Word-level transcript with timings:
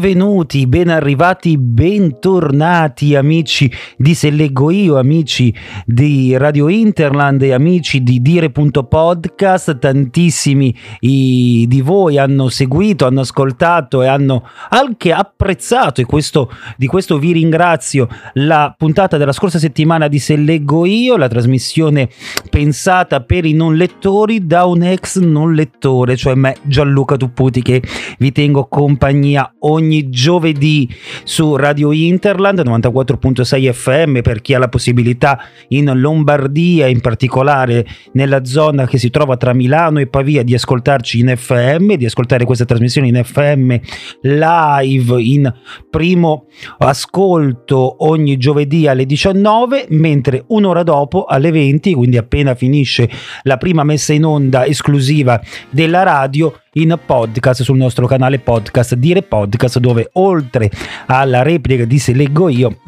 benvenuti, 0.00 0.66
ben 0.66 0.88
arrivati, 0.88 1.58
bentornati 1.58 3.14
amici 3.14 3.70
di 3.98 4.14
Se 4.14 4.30
Leggo 4.30 4.70
Io, 4.70 4.98
amici 4.98 5.54
di 5.84 6.34
Radio 6.38 6.68
Interland 6.68 7.42
e 7.42 7.52
amici 7.52 8.02
di 8.02 8.22
Dire.podcast. 8.22 9.78
Tantissimi 9.78 10.74
di 10.98 11.82
voi 11.84 12.16
hanno 12.16 12.48
seguito, 12.48 13.04
hanno 13.04 13.20
ascoltato 13.20 14.02
e 14.02 14.06
hanno 14.06 14.48
anche 14.70 15.12
apprezzato, 15.12 16.00
e 16.00 16.06
questo, 16.06 16.50
di 16.78 16.86
questo 16.86 17.18
vi 17.18 17.32
ringrazio, 17.32 18.08
la 18.34 18.74
puntata 18.74 19.18
della 19.18 19.32
scorsa 19.32 19.58
settimana 19.58 20.08
di 20.08 20.18
Se 20.18 20.34
Leggo 20.34 20.86
Io, 20.86 21.18
la 21.18 21.28
trasmissione 21.28 22.08
pensata 22.48 23.20
per 23.20 23.44
i 23.44 23.52
non 23.52 23.76
lettori 23.76 24.46
da 24.46 24.64
un 24.64 24.82
ex 24.82 25.18
non 25.18 25.52
lettore, 25.52 26.16
cioè 26.16 26.34
me 26.34 26.56
Gianluca 26.62 27.18
Tupputi 27.18 27.60
che 27.60 27.82
vi 28.18 28.32
tengo 28.32 28.66
compagnia 28.66 29.56
ogni 29.58 29.88
giovedì 30.08 30.88
su 31.24 31.56
Radio 31.56 31.92
Interland 31.92 32.60
94.6 32.60 33.72
FM 33.72 34.20
per 34.20 34.40
chi 34.40 34.54
ha 34.54 34.58
la 34.58 34.68
possibilità 34.68 35.40
in 35.68 35.92
Lombardia, 35.94 36.86
in 36.86 37.00
particolare 37.00 37.86
nella 38.12 38.44
zona 38.44 38.86
che 38.86 38.98
si 38.98 39.10
trova 39.10 39.36
tra 39.36 39.52
Milano 39.52 39.98
e 39.98 40.06
Pavia, 40.06 40.42
di 40.42 40.54
ascoltarci 40.54 41.18
in 41.18 41.34
FM, 41.36 41.94
di 41.94 42.04
ascoltare 42.04 42.44
questa 42.44 42.64
trasmissione 42.64 43.08
in 43.08 43.20
FM 43.22 43.74
live 44.22 45.20
in 45.20 45.52
primo 45.88 46.46
ascolto 46.78 48.04
ogni 48.06 48.36
giovedì 48.36 48.86
alle 48.86 49.06
19, 49.06 49.86
mentre 49.90 50.44
un'ora 50.48 50.82
dopo 50.82 51.24
alle 51.24 51.50
20, 51.50 51.94
quindi 51.94 52.16
appena 52.16 52.54
finisce 52.54 53.08
la 53.42 53.56
prima 53.56 53.84
messa 53.84 54.12
in 54.12 54.24
onda 54.24 54.66
esclusiva 54.66 55.40
della 55.70 56.02
radio, 56.02 56.60
in 56.74 56.96
podcast 57.04 57.62
sul 57.62 57.76
nostro 57.76 58.06
canale 58.06 58.38
podcast 58.38 58.94
Dire 58.94 59.22
Podcast 59.22 59.78
dove 59.80 60.10
oltre 60.12 60.70
alla 61.06 61.42
replica 61.42 61.84
di 61.84 61.98
Se 61.98 62.12
leggo 62.12 62.48
io 62.48 62.78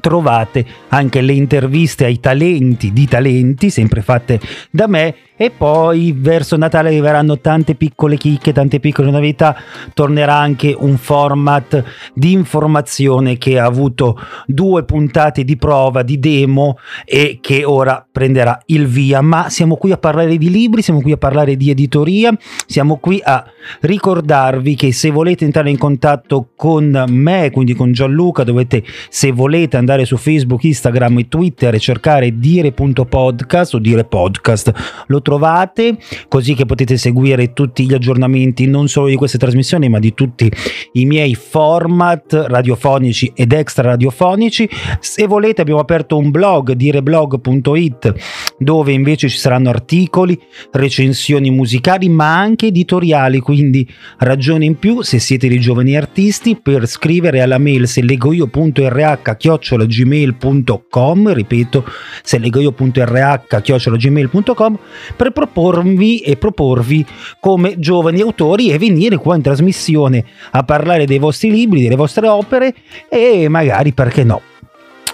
trovate 0.00 0.64
anche 0.88 1.20
le 1.20 1.32
interviste 1.32 2.04
ai 2.04 2.18
talenti 2.18 2.92
di 2.92 3.06
talenti 3.06 3.70
sempre 3.70 4.02
fatte 4.02 4.40
da 4.70 4.88
me 4.88 5.14
e 5.44 5.50
poi 5.50 6.14
verso 6.16 6.56
Natale 6.56 6.90
arriveranno 6.90 7.40
tante 7.40 7.74
piccole 7.74 8.16
chicche, 8.16 8.52
tante 8.52 8.78
piccole 8.78 9.10
novità, 9.10 9.56
tornerà 9.92 10.36
anche 10.36 10.72
un 10.78 10.96
format 10.96 11.82
di 12.14 12.30
informazione 12.30 13.38
che 13.38 13.58
ha 13.58 13.64
avuto 13.64 14.16
due 14.46 14.84
puntate 14.84 15.42
di 15.42 15.56
prova, 15.56 16.02
di 16.04 16.20
demo 16.20 16.78
e 17.04 17.38
che 17.40 17.64
ora 17.64 18.06
prenderà 18.08 18.62
il 18.66 18.86
via, 18.86 19.20
ma 19.20 19.50
siamo 19.50 19.74
qui 19.74 19.90
a 19.90 19.96
parlare 19.96 20.38
di 20.38 20.48
libri, 20.48 20.80
siamo 20.80 21.00
qui 21.00 21.10
a 21.10 21.16
parlare 21.16 21.56
di 21.56 21.70
editoria, 21.70 22.32
siamo 22.64 22.98
qui 22.98 23.20
a 23.20 23.44
ricordarvi 23.80 24.76
che 24.76 24.92
se 24.92 25.10
volete 25.10 25.44
entrare 25.44 25.70
in 25.70 25.78
contatto 25.78 26.50
con 26.54 27.04
me, 27.08 27.50
quindi 27.50 27.74
con 27.74 27.90
Gianluca, 27.90 28.44
dovete 28.44 28.84
se 29.08 29.32
volete 29.32 29.76
andare 29.76 30.04
su 30.04 30.16
Facebook, 30.16 30.62
Instagram 30.62 31.18
e 31.18 31.28
Twitter 31.28 31.74
e 31.74 31.80
cercare 31.80 32.38
dire.podcast 32.38 33.74
o 33.74 33.78
dire 33.80 34.04
podcast. 34.04 34.72
Lo 35.08 35.20
trovate 35.20 35.30
trovate, 35.32 35.96
così 36.28 36.54
che 36.54 36.66
potete 36.66 36.98
seguire 36.98 37.54
tutti 37.54 37.86
gli 37.86 37.94
aggiornamenti 37.94 38.66
non 38.66 38.88
solo 38.88 39.08
di 39.08 39.16
queste 39.16 39.38
trasmissioni, 39.38 39.88
ma 39.88 39.98
di 39.98 40.12
tutti 40.12 40.50
i 40.92 41.06
miei 41.06 41.34
format 41.34 42.44
radiofonici 42.48 43.32
ed 43.34 43.52
extra 43.52 43.88
radiofonici. 43.90 44.68
Se 45.00 45.26
volete 45.26 45.62
abbiamo 45.62 45.80
aperto 45.80 46.18
un 46.18 46.30
blog, 46.30 46.72
direblog.it, 46.72 48.14
dove 48.58 48.92
invece 48.92 49.30
ci 49.30 49.38
saranno 49.38 49.70
articoli, 49.70 50.38
recensioni 50.72 51.50
musicali, 51.50 52.10
ma 52.10 52.36
anche 52.36 52.66
editoriali, 52.66 53.40
quindi 53.40 53.88
ragione 54.18 54.66
in 54.66 54.78
più 54.78 55.00
se 55.00 55.18
siete 55.18 55.48
dei 55.48 55.60
giovani 55.60 55.96
artisti 55.96 56.60
per 56.60 56.86
scrivere 56.86 57.40
alla 57.40 57.58
mail 57.58 57.88
se 57.88 58.02
legoio.rh 58.02 59.36
chiocciolagmail.com 59.36 61.32
ripeto 61.32 61.84
se 62.22 62.38
legoio.rh 62.38 63.60
chiocciolagmail.com 63.62 64.78
per 65.22 65.30
proporvi 65.30 66.18
e 66.18 66.36
proporvi 66.36 67.06
come 67.38 67.78
giovani 67.78 68.20
autori 68.20 68.70
e 68.70 68.78
venire 68.78 69.16
qua 69.18 69.36
in 69.36 69.42
trasmissione 69.42 70.24
a 70.50 70.64
parlare 70.64 71.06
dei 71.06 71.20
vostri 71.20 71.48
libri, 71.48 71.82
delle 71.82 71.94
vostre 71.94 72.26
opere 72.26 72.74
e 73.08 73.48
magari 73.48 73.92
perché 73.92 74.24
no 74.24 74.42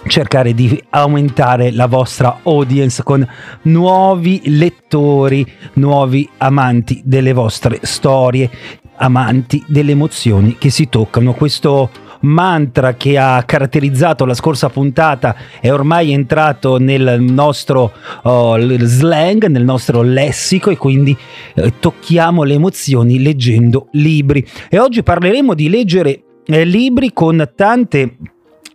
cercare 0.07 0.55
di 0.55 0.81
aumentare 0.91 1.71
la 1.71 1.85
vostra 1.85 2.39
audience 2.43 3.03
con 3.03 3.27
nuovi 3.63 4.41
lettori, 4.45 5.45
nuovi 5.73 6.27
amanti 6.37 7.01
delle 7.03 7.33
vostre 7.33 7.79
storie, 7.83 8.49
amanti 8.95 9.63
delle 9.67 9.91
emozioni 9.91 10.57
che 10.57 10.71
si 10.71 10.89
toccano. 10.89 11.33
Questo 11.33 11.89
mantra 12.21 12.95
che 12.95 13.17
ha 13.17 13.41
caratterizzato 13.43 14.25
la 14.25 14.33
scorsa 14.33 14.69
puntata 14.69 15.35
è 15.59 15.71
ormai 15.71 16.11
entrato 16.11 16.77
nel 16.77 17.21
nostro 17.21 17.93
oh, 18.23 18.57
slang, 18.59 19.45
nel 19.45 19.63
nostro 19.63 20.01
lessico 20.01 20.69
e 20.69 20.77
quindi 20.77 21.15
eh, 21.55 21.73
tocchiamo 21.79 22.43
le 22.43 22.53
emozioni 22.55 23.21
leggendo 23.21 23.87
libri. 23.91 24.45
E 24.69 24.79
oggi 24.79 25.03
parleremo 25.03 25.53
di 25.53 25.69
leggere 25.69 26.23
eh, 26.45 26.63
libri 26.65 27.13
con 27.13 27.51
tante 27.55 28.17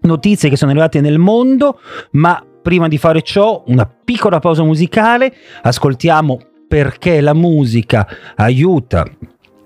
notizie 0.02 0.48
che 0.48 0.56
sono 0.56 0.70
arrivate 0.70 1.00
nel 1.00 1.18
mondo, 1.18 1.80
ma 2.12 2.44
prima 2.62 2.88
di 2.88 2.98
fare 2.98 3.22
ciò 3.22 3.62
una 3.66 3.86
piccola 3.86 4.38
pausa 4.38 4.62
musicale, 4.62 5.34
ascoltiamo 5.62 6.40
perché 6.66 7.20
la 7.20 7.34
musica 7.34 8.06
aiuta 8.36 9.04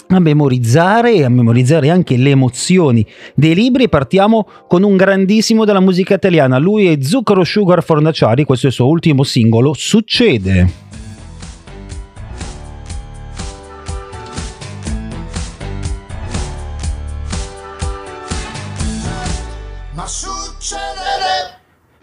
a 0.08 0.19
memorizzare 0.20 1.14
e 1.14 1.24
a 1.24 1.28
memorizzare 1.28 1.91
anche 1.91 2.16
le 2.16 2.30
emozioni 2.30 3.06
dei 3.34 3.54
libri. 3.54 3.88
Partiamo 3.88 4.46
con 4.66 4.82
un 4.82 4.96
grandissimo 4.96 5.64
della 5.64 5.80
musica 5.80 6.14
italiana. 6.14 6.58
Lui 6.58 6.86
è 6.86 7.02
Zucchero 7.02 7.44
Sugar 7.44 7.82
Fornaciari, 7.82 8.44
questo 8.44 8.66
è 8.66 8.69
il 8.70 8.74
suo 8.74 8.86
ultimo 8.86 9.22
singolo, 9.22 9.74
Succede. 9.74 10.86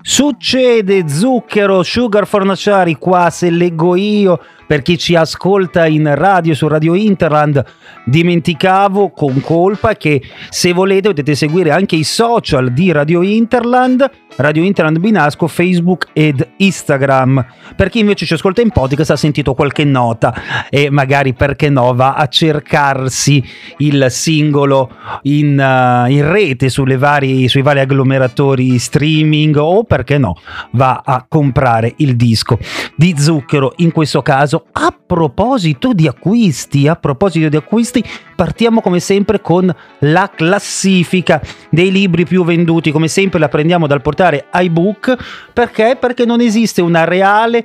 Succede 0.02 1.10
Zucchero 1.10 1.82
Sugar 1.82 2.28
Fornaciari 2.28 2.96
qua 2.96 3.30
se 3.30 3.50
leggo 3.50 3.96
io 3.96 4.40
per 4.68 4.82
chi 4.82 4.98
ci 4.98 5.16
ascolta 5.16 5.86
in 5.86 6.14
radio 6.16 6.54
su 6.54 6.68
Radio 6.68 6.96
Interland, 6.96 7.64
dimenticavo 8.06 9.12
con 9.12 9.42
colpa 9.42 9.96
che 9.96 10.22
se 10.50 10.74
volete 10.74 11.10
potete 11.10 11.36
seguire 11.36 11.72
anche 11.72 11.96
i 11.96 12.04
social 12.04 12.72
di 12.72 12.92
Radio 12.92 13.22
Interland, 13.22 14.10
Radio 14.38 14.64
Interland 14.64 15.00
Binasco, 15.00 15.48
Facebook 15.48 16.08
ed 16.14 16.46
Instagram. 16.58 17.46
Per 17.76 17.90
chi 17.90 18.00
invece 18.00 18.26
ci 18.26 18.34
ascolta 18.34 18.62
in 18.62 18.72
podcast 18.72 19.12
ha 19.12 19.16
sentito 19.16 19.54
qualche 19.54 19.84
nota 19.84 20.34
e 20.70 20.90
magari 20.90 21.34
perché 21.34 21.70
no 21.70 21.94
va 21.94 22.14
a 22.14 22.28
cercarsi 22.28 23.44
il 23.78 24.08
singolo 24.10 24.90
in, 25.24 25.58
uh, 25.58 26.10
in 26.10 26.30
rete 26.30 26.70
vari, 26.98 27.48
sui 27.48 27.62
vari 27.62 27.80
agglomeratori 27.80 28.78
streaming 28.78 29.56
o 29.58 29.84
perché 29.84 30.18
no 30.18 30.36
va 30.72 31.02
a 31.04 31.26
comprare 31.28 31.94
il 31.98 32.16
disco 32.16 32.58
di 32.96 33.16
Zucchero 33.18 33.74
in 33.78 33.92
questo 33.92 34.22
caso 34.22 34.55
caso, 34.56 34.66
a 34.72 34.96
proposito 35.06 35.94
di 35.94 36.08
acquisti, 36.08 36.88
a 36.88 36.96
proposito 36.96 37.50
di 37.50 37.56
acquisti, 37.56 38.04
partiamo 38.36 38.82
come 38.82 39.00
sempre 39.00 39.42
con 39.42 39.74
la 40.00 40.32
classifica 40.34 41.42
dei 41.70 41.92
libri 41.92 42.26
più 42.26 42.44
venduti, 42.44 42.92
come 42.92 43.08
sempre 43.08 43.40
la 43.40 43.50
prendiamo 43.50 43.88
dal 43.88 44.02
portale 44.02 44.46
iBook, 44.54 45.52
perché? 45.54 45.98
Perché 46.00 46.26
non 46.26 46.42
esiste 46.42 46.82
una 46.82 47.04
reale 47.04 47.64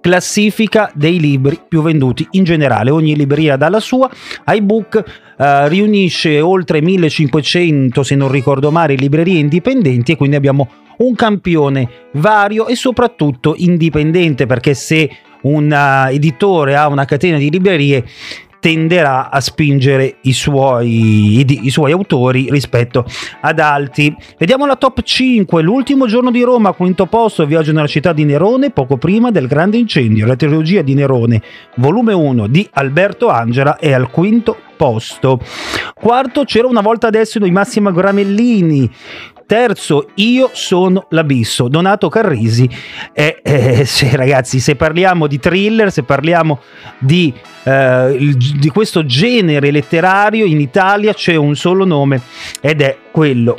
classifica 0.00 0.90
dei 0.94 1.20
libri 1.20 1.58
più 1.68 1.82
venduti 1.82 2.26
in 2.32 2.44
generale, 2.44 2.90
ogni 2.90 3.14
libreria 3.14 3.56
dà 3.56 3.68
la 3.68 3.80
sua, 3.80 4.10
iBook 4.46 5.28
Uh, 5.40 5.68
riunisce 5.68 6.38
oltre 6.42 6.82
1500, 6.82 8.02
se 8.02 8.14
non 8.14 8.30
ricordo 8.30 8.70
male, 8.70 8.94
librerie 8.94 9.38
indipendenti 9.38 10.12
e 10.12 10.16
quindi 10.16 10.36
abbiamo 10.36 10.68
un 10.98 11.14
campione 11.14 11.88
vario 12.12 12.66
e 12.66 12.76
soprattutto 12.76 13.54
indipendente 13.56 14.44
perché 14.44 14.74
se 14.74 15.08
un 15.42 15.70
uh, 15.70 16.12
editore 16.12 16.76
ha 16.76 16.88
una 16.88 17.04
catena 17.04 17.38
di 17.38 17.50
librerie 17.50 18.04
tenderà 18.60 19.30
a 19.30 19.40
spingere 19.40 20.16
i 20.22 20.32
suoi, 20.32 21.40
i, 21.40 21.60
i 21.62 21.70
suoi, 21.70 21.90
autori 21.90 22.48
rispetto 22.50 23.04
ad 23.40 23.58
altri. 23.58 24.14
Vediamo 24.38 24.66
la 24.66 24.76
top 24.76 25.02
5, 25.02 25.62
l'ultimo 25.62 26.06
giorno 26.06 26.30
di 26.30 26.42
Roma, 26.42 26.72
quinto 26.72 27.06
posto, 27.06 27.46
viaggio 27.46 27.72
nella 27.72 27.86
città 27.86 28.12
di 28.12 28.24
Nerone, 28.24 28.70
poco 28.70 28.98
prima 28.98 29.30
del 29.30 29.46
grande 29.46 29.78
incendio. 29.78 30.26
La 30.26 30.36
trilogia 30.36 30.82
di 30.82 30.94
Nerone, 30.94 31.42
volume 31.76 32.12
1 32.12 32.46
di 32.46 32.68
Alberto 32.72 33.28
Angela, 33.28 33.78
è 33.78 33.92
al 33.92 34.10
quinto 34.10 34.68
posto. 34.80 35.38
Quarto, 35.92 36.44
c'era 36.44 36.66
una 36.66 36.80
volta 36.80 37.08
adesso 37.08 37.38
di 37.38 37.50
Massima 37.50 37.90
Gramellini. 37.90 38.90
Terzo, 39.44 40.08
io 40.14 40.48
sono 40.54 41.06
l'abisso. 41.10 41.68
Donato 41.68 42.08
Carrisi. 42.08 42.66
E, 43.12 43.40
eh, 43.42 43.84
se, 43.84 44.16
ragazzi, 44.16 44.58
se 44.58 44.76
parliamo 44.76 45.26
di 45.26 45.38
thriller, 45.38 45.92
se 45.92 46.02
parliamo 46.04 46.60
di, 46.96 47.30
eh, 47.64 48.34
di 48.58 48.68
questo 48.70 49.04
genere 49.04 49.70
letterario, 49.70 50.46
in 50.46 50.60
Italia 50.60 51.12
c'è 51.12 51.34
un 51.34 51.54
solo 51.56 51.84
nome 51.84 52.22
ed 52.62 52.80
è 52.80 52.96
quello 53.10 53.58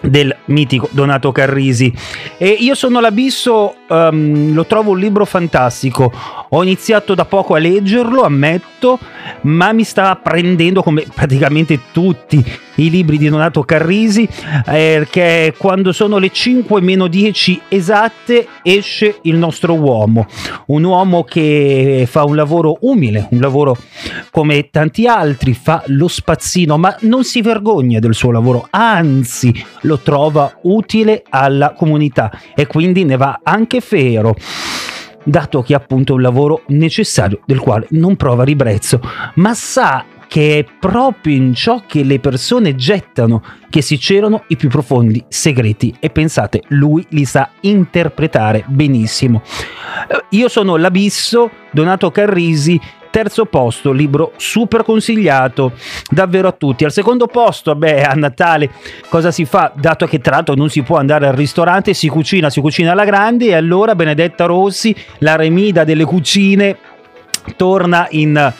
del 0.00 0.34
mitico 0.46 0.88
Donato 0.90 1.32
Carrisi. 1.32 1.92
E 2.36 2.48
io 2.48 2.74
sono 2.74 3.00
l'abisso 3.00 3.74
um, 3.88 4.52
lo 4.52 4.66
trovo 4.66 4.92
un 4.92 4.98
libro 4.98 5.24
fantastico. 5.24 6.12
Ho 6.48 6.62
iniziato 6.62 7.14
da 7.14 7.24
poco 7.24 7.54
a 7.54 7.58
leggerlo 7.58 8.22
ammetto 8.22 8.98
ma 9.42 9.72
mi 9.72 9.84
sta 9.84 10.16
prendendo 10.16 10.82
come 10.82 11.06
praticamente 11.14 11.80
tutti 11.92 12.44
i 12.84 12.90
libri 12.90 13.18
di 13.18 13.28
Donato 13.28 13.62
Carrisi 13.62 14.28
perché 14.64 15.54
quando 15.56 15.92
sono 15.92 16.18
le 16.18 16.30
5 16.30 16.80
meno 16.80 17.06
10 17.06 17.62
esatte 17.68 18.46
esce 18.62 19.18
il 19.22 19.36
nostro 19.36 19.74
uomo. 19.74 20.26
Un 20.66 20.84
uomo 20.84 21.24
che 21.24 22.06
fa 22.08 22.24
un 22.24 22.36
lavoro 22.36 22.78
umile 22.80 23.28
un 23.30 23.40
lavoro 23.40 23.76
come 24.30 24.70
tanti 24.70 25.06
altri 25.06 25.54
fa 25.54 25.82
lo 25.86 26.08
spazzino 26.08 26.78
ma 26.78 26.94
non 27.00 27.24
si 27.24 27.42
vergogna 27.42 27.98
del 27.98 28.14
suo 28.14 28.30
lavoro 28.30 28.66
anzi 28.70 29.52
lo 29.82 29.98
trova 29.98 30.58
utile 30.62 31.22
alla 31.28 31.72
comunità 31.72 32.30
e 32.54 32.66
quindi 32.66 33.04
ne 33.04 33.16
va 33.16 33.40
anche 33.42 33.80
fiero 33.80 34.34
dato 35.22 35.62
che 35.62 35.74
è 35.74 35.76
appunto 35.76 36.14
un 36.14 36.22
lavoro 36.22 36.62
necessario 36.68 37.40
del 37.44 37.58
quale 37.58 37.86
non 37.90 38.16
prova 38.16 38.42
ribrezzo, 38.42 39.00
ma 39.34 39.54
sa 39.54 40.04
che 40.30 40.58
è 40.60 40.64
proprio 40.78 41.34
in 41.34 41.54
ciò 41.54 41.82
che 41.84 42.04
le 42.04 42.20
persone 42.20 42.76
gettano 42.76 43.42
che 43.68 43.82
si 43.82 43.98
celano 43.98 44.44
i 44.46 44.56
più 44.56 44.68
profondi 44.68 45.24
segreti 45.26 45.92
e 45.98 46.10
pensate, 46.10 46.62
lui 46.68 47.04
li 47.08 47.24
sa 47.24 47.50
interpretare 47.62 48.62
benissimo. 48.68 49.42
Io 50.28 50.48
sono 50.48 50.76
l'abisso, 50.76 51.50
Donato 51.72 52.12
Carrisi, 52.12 52.80
Terzo 53.10 53.46
posto, 53.46 53.90
libro 53.90 54.34
super 54.36 54.84
consigliato 54.84 55.72
davvero 56.08 56.46
a 56.46 56.52
tutti. 56.52 56.84
Al 56.84 56.92
secondo 56.92 57.26
posto, 57.26 57.74
beh, 57.74 58.04
a 58.04 58.12
Natale 58.12 58.70
cosa 59.08 59.32
si 59.32 59.44
fa? 59.44 59.72
Dato 59.74 60.06
che 60.06 60.20
tra 60.20 60.36
l'altro 60.36 60.54
non 60.54 60.70
si 60.70 60.82
può 60.82 60.96
andare 60.96 61.26
al 61.26 61.34
ristorante, 61.34 61.92
si 61.92 62.06
cucina, 62.06 62.50
si 62.50 62.60
cucina 62.60 62.92
alla 62.92 63.04
grande 63.04 63.46
e 63.46 63.54
allora 63.54 63.96
Benedetta 63.96 64.44
Rossi, 64.44 64.94
la 65.18 65.34
remida 65.34 65.82
delle 65.82 66.04
cucine, 66.04 66.76
torna 67.56 68.06
in 68.10 68.52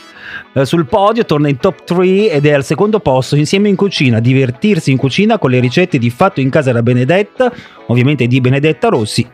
eh, 0.53 0.65
sul 0.65 0.87
podio, 0.87 1.25
torna 1.25 1.49
in 1.49 1.59
top 1.59 1.85
3 1.85 2.31
ed 2.31 2.47
è 2.47 2.53
al 2.53 2.65
secondo 2.65 3.01
posto 3.01 3.37
insieme 3.37 3.69
in 3.69 3.77
cucina, 3.77 4.21
divertirsi 4.21 4.91
in 4.91 4.97
cucina 4.97 5.39
con 5.39 5.51
le 5.51 5.61
ricette 5.61 5.99
di 5.99 6.11
fatto 6.11 6.41
in 6.41 6.51
casa 6.51 6.73
da 6.73 6.83
Benedetta, 6.83 7.53
ovviamente 7.87 8.27
di 8.27 8.41
Benedetta 8.41 8.89
Rossi. 8.89 9.29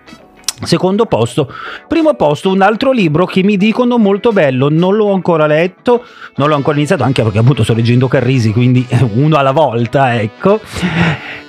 Secondo 0.62 1.04
posto, 1.04 1.52
primo 1.86 2.14
posto 2.14 2.50
un 2.50 2.62
altro 2.62 2.90
libro 2.90 3.26
che 3.26 3.42
mi 3.42 3.58
dicono 3.58 3.98
molto 3.98 4.32
bello, 4.32 4.70
non 4.70 4.96
l'ho 4.96 5.12
ancora 5.12 5.46
letto, 5.46 6.02
non 6.36 6.48
l'ho 6.48 6.54
ancora 6.54 6.78
iniziato 6.78 7.02
anche 7.02 7.22
perché 7.22 7.38
appunto 7.38 7.62
sto 7.62 7.74
leggendo 7.74 8.08
Carrisi, 8.08 8.52
quindi 8.52 8.86
uno 9.14 9.36
alla 9.36 9.52
volta, 9.52 10.18
ecco 10.18 10.60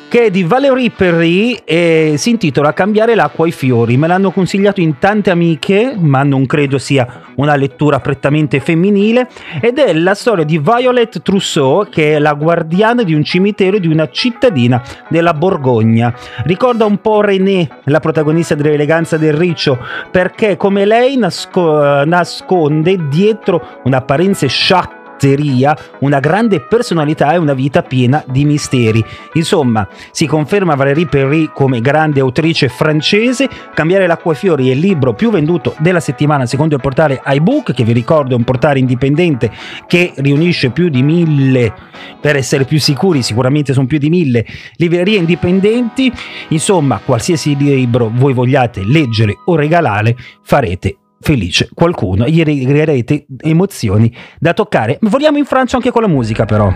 che 0.10 0.26
è 0.26 0.30
di 0.30 0.44
Valérie 0.44 0.90
Perry 0.90 1.60
e 1.66 2.16
si 2.18 2.30
intitola 2.30 2.74
Cambiare 2.74 3.14
l'acqua 3.14 3.46
ai 3.46 3.52
fiori. 3.52 3.98
Me 3.98 4.08
l'hanno 4.08 4.32
consigliato 4.32 4.80
in 4.80 4.98
tante 5.00 5.32
amiche, 5.32 5.96
ma 5.98 6.24
non 6.24 6.46
credo 6.46 6.78
sia 6.78 7.24
una 7.36 7.56
lettura 7.56 8.00
prettamente 8.00 8.60
femminile, 8.60 9.28
ed 9.62 9.78
è 9.78 9.94
la 9.94 10.16
storia 10.16 10.44
di 10.44 10.58
Violet 10.58 11.22
Trousseau, 11.22 11.88
che 11.90 12.16
è 12.16 12.20
la 12.20 12.34
guardiana 12.34 13.04
di 13.04 13.14
un 13.14 13.24
cimitero 13.24 13.78
di 13.80 13.88
una 13.88 14.10
cittadina 14.10 14.82
della 15.10 15.34
Borgogna. 15.34 16.14
Ricorda 16.44 16.86
un 16.86 17.00
po' 17.00 17.22
René, 17.22 17.68
la 17.84 18.00
protagonista 18.00 18.56
dell'eleganza 18.56 19.18
del 19.18 19.34
riccio, 19.34 19.78
perché 20.10 20.58
come 20.58 20.86
lei 20.86 21.18
nasco- 21.18 22.06
nasconde 22.06 23.08
dietro 23.10 23.82
un'apparenza 23.84 24.48
sciacca 24.48 24.97
pizzeria, 25.18 25.76
una 26.00 26.20
grande 26.20 26.62
personalità 26.62 27.34
e 27.34 27.38
una 27.38 27.54
vita 27.54 27.82
piena 27.82 28.24
di 28.28 28.46
misteri. 28.46 29.04
Insomma, 29.34 29.88
si 30.12 30.28
conferma 30.28 30.76
Valérie 30.76 31.08
Perry 31.08 31.50
come 31.54 31.82
grande 31.82 32.20
autrice 32.20 32.70
francese. 32.70 33.50
Cambiare 33.74 34.08
l'acqua 34.08 34.32
ai 34.32 34.38
fiori 34.38 34.70
è 34.70 34.74
il 34.74 34.80
libro 34.80 35.14
più 35.14 35.32
venduto 35.32 35.76
della 35.80 36.00
settimana 36.00 36.46
secondo 36.46 36.76
il 36.76 36.82
portale 36.82 37.22
iBook, 37.26 37.74
che 37.74 37.84
vi 37.84 37.94
ricordo 37.94 38.34
è 38.34 38.38
un 38.38 38.44
portale 38.44 38.80
indipendente 38.80 39.52
che 39.88 40.14
riunisce 40.18 40.70
più 40.70 40.90
di 40.90 41.02
mille, 41.02 41.74
per 42.22 42.36
essere 42.36 42.64
più 42.64 42.80
sicuri, 42.80 43.24
sicuramente 43.24 43.74
sono 43.74 43.88
più 43.88 43.98
di 43.98 44.10
mille 44.10 44.46
librerie 44.76 45.18
indipendenti. 45.18 46.12
Insomma, 46.50 47.02
qualsiasi 47.04 47.56
libro 47.58 48.12
voi 48.14 48.34
vogliate 48.34 48.84
leggere 48.84 49.40
o 49.46 49.56
regalare, 49.56 50.16
farete 50.44 50.98
felice 51.20 51.70
qualcuno, 51.74 52.28
gli 52.28 52.44
regalerete 52.44 53.26
emozioni 53.40 54.14
da 54.40 54.54
toccare. 54.54 54.98
Vogliamo 55.02 55.38
in 55.38 55.46
Francia 55.46 55.78
anche 55.78 55.92
con 55.92 56.02
la 56.02 56.08
musica 56.08 56.46
però. 56.46 56.72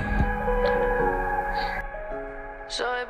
J'aurais 2.72 3.06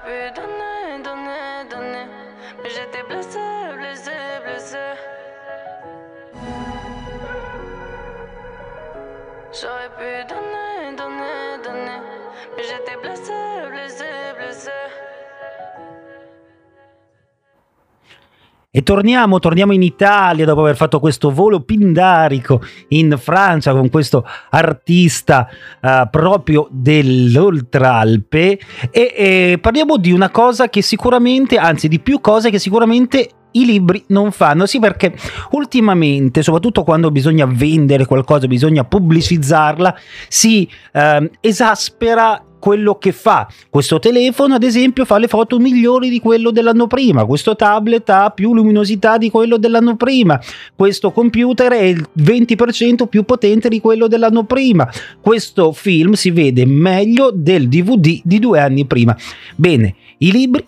E 18.74 18.84
torniamo, 18.84 19.40
torniamo 19.40 19.74
in 19.74 19.82
Italia 19.82 20.46
dopo 20.46 20.62
aver 20.62 20.78
fatto 20.78 21.02
questo 21.02 21.30
volo 21.30 21.60
pindarico 21.60 22.62
in 22.90 23.18
Francia 23.20 23.74
con 23.74 23.90
questo 23.90 24.26
artista 24.52 25.50
uh, 25.82 26.10
proprio 26.10 26.70
dell'Oltralpe 26.72 28.58
e, 28.90 29.14
e 29.14 29.60
parliamo 29.60 29.98
di 29.98 30.14
una 30.14 30.30
cosa 30.30 30.70
che 30.70 30.82
sicuramente, 30.82 31.58
anzi 31.58 31.90
di 31.90 32.00
più 32.00 32.22
cose 32.22 32.50
che 32.50 32.60
sicuramente 32.60 33.32
i 33.52 33.66
libri 33.66 34.06
non 34.08 34.32
fanno. 34.32 34.66
Sì, 34.66 34.80
perché 34.80 35.16
ultimamente, 35.50 36.42
soprattutto 36.42 36.84
quando 36.84 37.12
bisogna 37.12 37.46
vendere 37.46 38.06
qualcosa, 38.06 38.48
bisogna 38.48 38.86
pubblicizzarla, 38.86 39.94
si 40.30 40.66
eh, 40.94 41.30
esaspera 41.42 42.42
quello 42.62 42.96
che 43.00 43.12
fa. 43.12 43.48
Questo 43.70 43.98
telefono, 44.00 44.54
ad 44.54 44.64
esempio, 44.64 45.04
fa 45.04 45.18
le 45.18 45.28
foto 45.28 45.60
migliori 45.60 46.10
di 46.10 46.20
quello 46.20 46.52
dell'anno 46.52 46.86
prima. 46.86 47.26
Questo 47.26 47.56
tablet 47.56 48.08
ha 48.12 48.30
più 48.30 48.54
luminosità 48.54 49.18
di 49.18 49.32
quello 49.32 49.58
dell'anno 49.58 49.96
prima. 49.98 50.40
Questo 50.76 51.12
computer 51.12 51.72
è 51.72 51.82
il 51.82 52.08
20% 52.20 53.08
più 53.08 53.24
potente 53.24 53.68
di 53.68 53.82
quello 53.82 54.08
dell'anno 54.08 54.44
prima. 54.44 54.88
Questo 55.20 55.72
film 55.72 56.14
si 56.14 56.30
vede 56.30 56.66
meglio 56.66 57.32
del 57.34 57.68
DVD 57.68 58.22
di 58.24 58.40
due 58.40 58.60
anni 58.60 58.86
prima. 58.86 59.18
Bene, 59.56 59.96
i 60.20 60.32
libri 60.32 60.64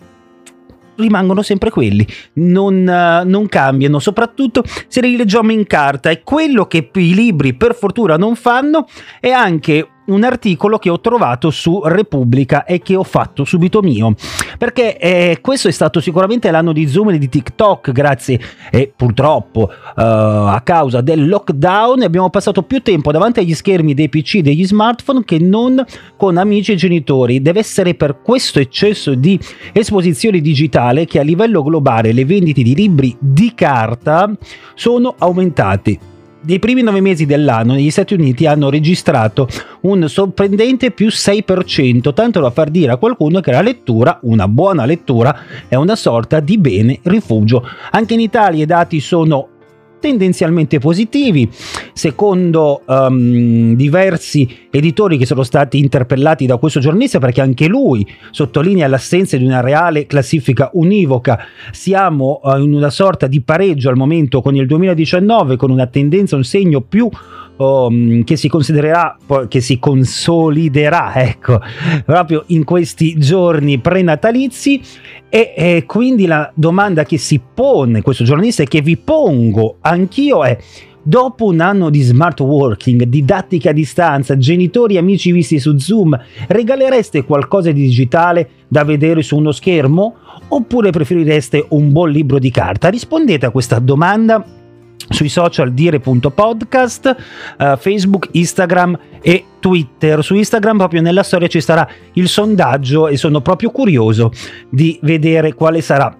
rimangono 0.96 1.42
sempre 1.42 1.70
quelli, 1.70 2.06
non, 2.34 2.86
uh, 2.86 3.28
non, 3.28 3.48
cambiano, 3.48 3.98
soprattutto 3.98 4.62
se 4.86 5.00
li 5.00 5.16
leggiamo 5.16 5.52
in 5.52 5.66
carta 5.66 6.10
e 6.10 6.22
quello 6.22 6.66
che 6.66 6.90
i 6.92 7.14
libri 7.14 7.54
per 7.54 7.74
fortuna 7.74 8.16
non 8.16 8.36
fanno 8.36 8.86
è 9.20 9.30
anche 9.30 9.88
un 10.06 10.24
articolo 10.24 10.78
che 10.78 10.90
ho 10.90 11.00
trovato 11.00 11.50
su 11.50 11.80
Repubblica 11.84 12.64
e 12.64 12.80
che 12.80 12.96
ho 12.96 13.04
fatto 13.04 13.44
subito 13.44 13.80
mio. 13.80 14.14
Perché 14.58 14.98
eh, 14.98 15.38
questo 15.40 15.68
è 15.68 15.70
stato 15.70 16.00
sicuramente 16.00 16.50
l'anno 16.50 16.72
di 16.72 16.86
Zoom 16.88 17.10
e 17.10 17.18
di 17.18 17.28
TikTok 17.28 17.92
grazie 17.92 18.40
e 18.70 18.92
purtroppo 18.94 19.62
uh, 19.62 19.92
a 19.94 20.60
causa 20.64 21.00
del 21.00 21.28
lockdown 21.28 22.02
abbiamo 22.02 22.30
passato 22.30 22.62
più 22.62 22.82
tempo 22.82 23.12
davanti 23.12 23.40
agli 23.40 23.54
schermi 23.54 23.94
dei 23.94 24.08
PC 24.08 24.38
degli 24.38 24.64
smartphone 24.64 25.24
che 25.24 25.38
non 25.38 25.84
con 26.16 26.36
amici 26.36 26.72
e 26.72 26.76
genitori. 26.76 27.42
Deve 27.42 27.60
essere 27.60 27.94
per 27.94 28.20
questo 28.22 28.58
eccesso 28.60 29.14
di 29.14 29.38
esposizione 29.72 30.40
digitale 30.40 31.06
che 31.06 31.18
a 31.18 31.22
livello 31.22 31.62
globale 31.62 32.12
le 32.12 32.24
vendite 32.24 32.62
di 32.62 32.74
libri 32.74 33.16
di 33.18 33.52
carta 33.54 34.30
sono 34.74 35.14
aumentate 35.18 36.12
nei 36.46 36.58
primi 36.58 36.82
nove 36.82 37.00
mesi 37.00 37.26
dell'anno 37.26 37.72
negli 37.74 37.90
Stati 37.90 38.14
Uniti 38.14 38.46
hanno 38.46 38.70
registrato 38.70 39.48
un 39.82 40.08
sorprendente 40.08 40.90
più 40.90 41.08
6%, 41.08 42.12
tanto 42.12 42.40
da 42.40 42.50
far 42.50 42.70
dire 42.70 42.92
a 42.92 42.96
qualcuno 42.96 43.40
che 43.40 43.50
la 43.50 43.62
lettura, 43.62 44.18
una 44.22 44.48
buona 44.48 44.84
lettura, 44.84 45.36
è 45.68 45.74
una 45.74 45.96
sorta 45.96 46.40
di 46.40 46.58
bene 46.58 46.98
rifugio. 47.02 47.66
Anche 47.90 48.14
in 48.14 48.20
Italia 48.20 48.62
i 48.62 48.66
dati 48.66 49.00
sono 49.00 49.48
tendenzialmente 50.04 50.78
positivi, 50.78 51.48
secondo 51.94 52.82
um, 52.84 53.74
diversi 53.74 54.66
editori 54.70 55.16
che 55.16 55.24
sono 55.24 55.42
stati 55.44 55.78
interpellati 55.78 56.44
da 56.44 56.58
questo 56.58 56.78
giornalista, 56.78 57.18
perché 57.18 57.40
anche 57.40 57.68
lui 57.68 58.06
sottolinea 58.30 58.86
l'assenza 58.86 59.38
di 59.38 59.46
una 59.46 59.62
reale 59.62 60.04
classifica 60.04 60.68
univoca. 60.74 61.46
Siamo 61.70 62.38
uh, 62.42 62.58
in 62.58 62.74
una 62.74 62.90
sorta 62.90 63.26
di 63.26 63.40
pareggio 63.40 63.88
al 63.88 63.96
momento 63.96 64.42
con 64.42 64.54
il 64.54 64.66
2019, 64.66 65.56
con 65.56 65.70
una 65.70 65.86
tendenza, 65.86 66.36
un 66.36 66.44
segno 66.44 66.82
più 66.82 67.08
um, 67.56 68.24
che 68.24 68.36
si 68.36 68.48
considererà, 68.48 69.16
che 69.48 69.60
si 69.60 69.78
consoliderà, 69.78 71.14
ecco, 71.20 71.60
proprio 72.04 72.44
in 72.48 72.64
questi 72.64 73.18
giorni 73.18 73.78
prenatalizi. 73.78 74.80
E, 75.28 75.52
e 75.56 75.84
quindi 75.84 76.26
la 76.26 76.50
domanda 76.54 77.04
che 77.04 77.18
si 77.18 77.40
pone 77.52 78.02
questo 78.02 78.22
giornalista 78.22 78.62
e 78.62 78.66
che 78.66 78.82
vi 78.82 78.96
pongo 78.96 79.78
anch'io 79.80 80.44
è 80.44 80.56
Dopo 81.06 81.44
un 81.44 81.60
anno 81.60 81.90
di 81.90 82.00
smart 82.00 82.40
working, 82.40 83.02
didattica 83.02 83.68
a 83.68 83.72
distanza, 83.74 84.38
genitori 84.38 84.94
e 84.94 84.98
amici 84.98 85.32
visti 85.32 85.58
su 85.58 85.76
Zoom, 85.76 86.18
regalereste 86.48 87.24
qualcosa 87.24 87.70
di 87.72 87.82
digitale 87.82 88.48
da 88.68 88.84
vedere 88.84 89.20
su 89.20 89.36
uno 89.36 89.52
schermo? 89.52 90.14
Oppure 90.48 90.92
preferireste 90.92 91.66
un 91.70 91.92
buon 91.92 92.08
libro 92.08 92.38
di 92.38 92.50
carta? 92.50 92.88
Rispondete 92.88 93.44
a 93.44 93.50
questa 93.50 93.80
domanda 93.80 94.53
sui 95.08 95.28
social 95.28 95.72
dire.podcast, 95.72 97.16
uh, 97.58 97.76
Facebook, 97.76 98.28
Instagram 98.32 98.98
e 99.20 99.44
Twitter. 99.60 100.22
Su 100.22 100.34
Instagram 100.34 100.78
proprio 100.78 101.00
nella 101.00 101.22
storia 101.22 101.48
ci 101.48 101.60
sarà 101.60 101.88
il 102.14 102.28
sondaggio 102.28 103.08
e 103.08 103.16
sono 103.16 103.40
proprio 103.40 103.70
curioso 103.70 104.30
di 104.68 104.98
vedere 105.02 105.54
quale 105.54 105.80
sarà 105.80 106.16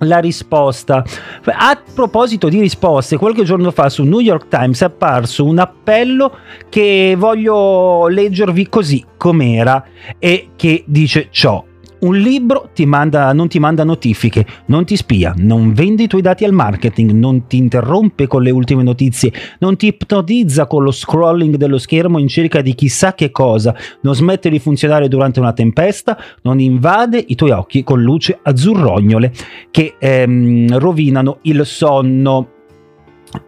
la 0.00 0.18
risposta. 0.18 1.04
A 1.44 1.80
proposito 1.94 2.48
di 2.48 2.60
risposte, 2.60 3.16
qualche 3.16 3.44
giorno 3.44 3.70
fa 3.70 3.88
su 3.88 4.04
New 4.04 4.20
York 4.20 4.48
Times 4.48 4.80
è 4.82 4.86
apparso 4.86 5.44
un 5.44 5.58
appello 5.58 6.36
che 6.68 7.14
voglio 7.18 8.06
leggervi 8.08 8.68
così 8.68 9.04
com'era 9.16 9.84
e 10.18 10.50
che 10.56 10.84
dice 10.86 11.28
ciò. 11.30 11.64
Un 12.00 12.16
libro 12.16 12.70
ti 12.72 12.86
manda, 12.86 13.30
non 13.34 13.48
ti 13.48 13.58
manda 13.58 13.84
notifiche, 13.84 14.46
non 14.66 14.86
ti 14.86 14.96
spia, 14.96 15.34
non 15.36 15.74
vende 15.74 16.04
i 16.04 16.06
tuoi 16.06 16.22
dati 16.22 16.44
al 16.44 16.52
marketing, 16.52 17.10
non 17.10 17.46
ti 17.46 17.58
interrompe 17.58 18.26
con 18.26 18.42
le 18.42 18.50
ultime 18.50 18.82
notizie, 18.82 19.30
non 19.58 19.76
ti 19.76 19.88
ipnotizza 19.88 20.66
con 20.66 20.82
lo 20.82 20.92
scrolling 20.92 21.56
dello 21.56 21.76
schermo 21.76 22.18
in 22.18 22.28
cerca 22.28 22.62
di 22.62 22.74
chissà 22.74 23.12
che 23.12 23.30
cosa, 23.30 23.76
non 24.00 24.14
smette 24.14 24.48
di 24.48 24.58
funzionare 24.58 25.08
durante 25.08 25.40
una 25.40 25.52
tempesta, 25.52 26.16
non 26.42 26.58
invade 26.58 27.22
i 27.26 27.34
tuoi 27.34 27.50
occhi 27.50 27.84
con 27.84 28.00
luce 28.00 28.38
azzurrognole 28.40 29.32
che 29.70 29.96
ehm, 29.98 30.78
rovinano 30.78 31.38
il 31.42 31.66
sonno. 31.66 32.48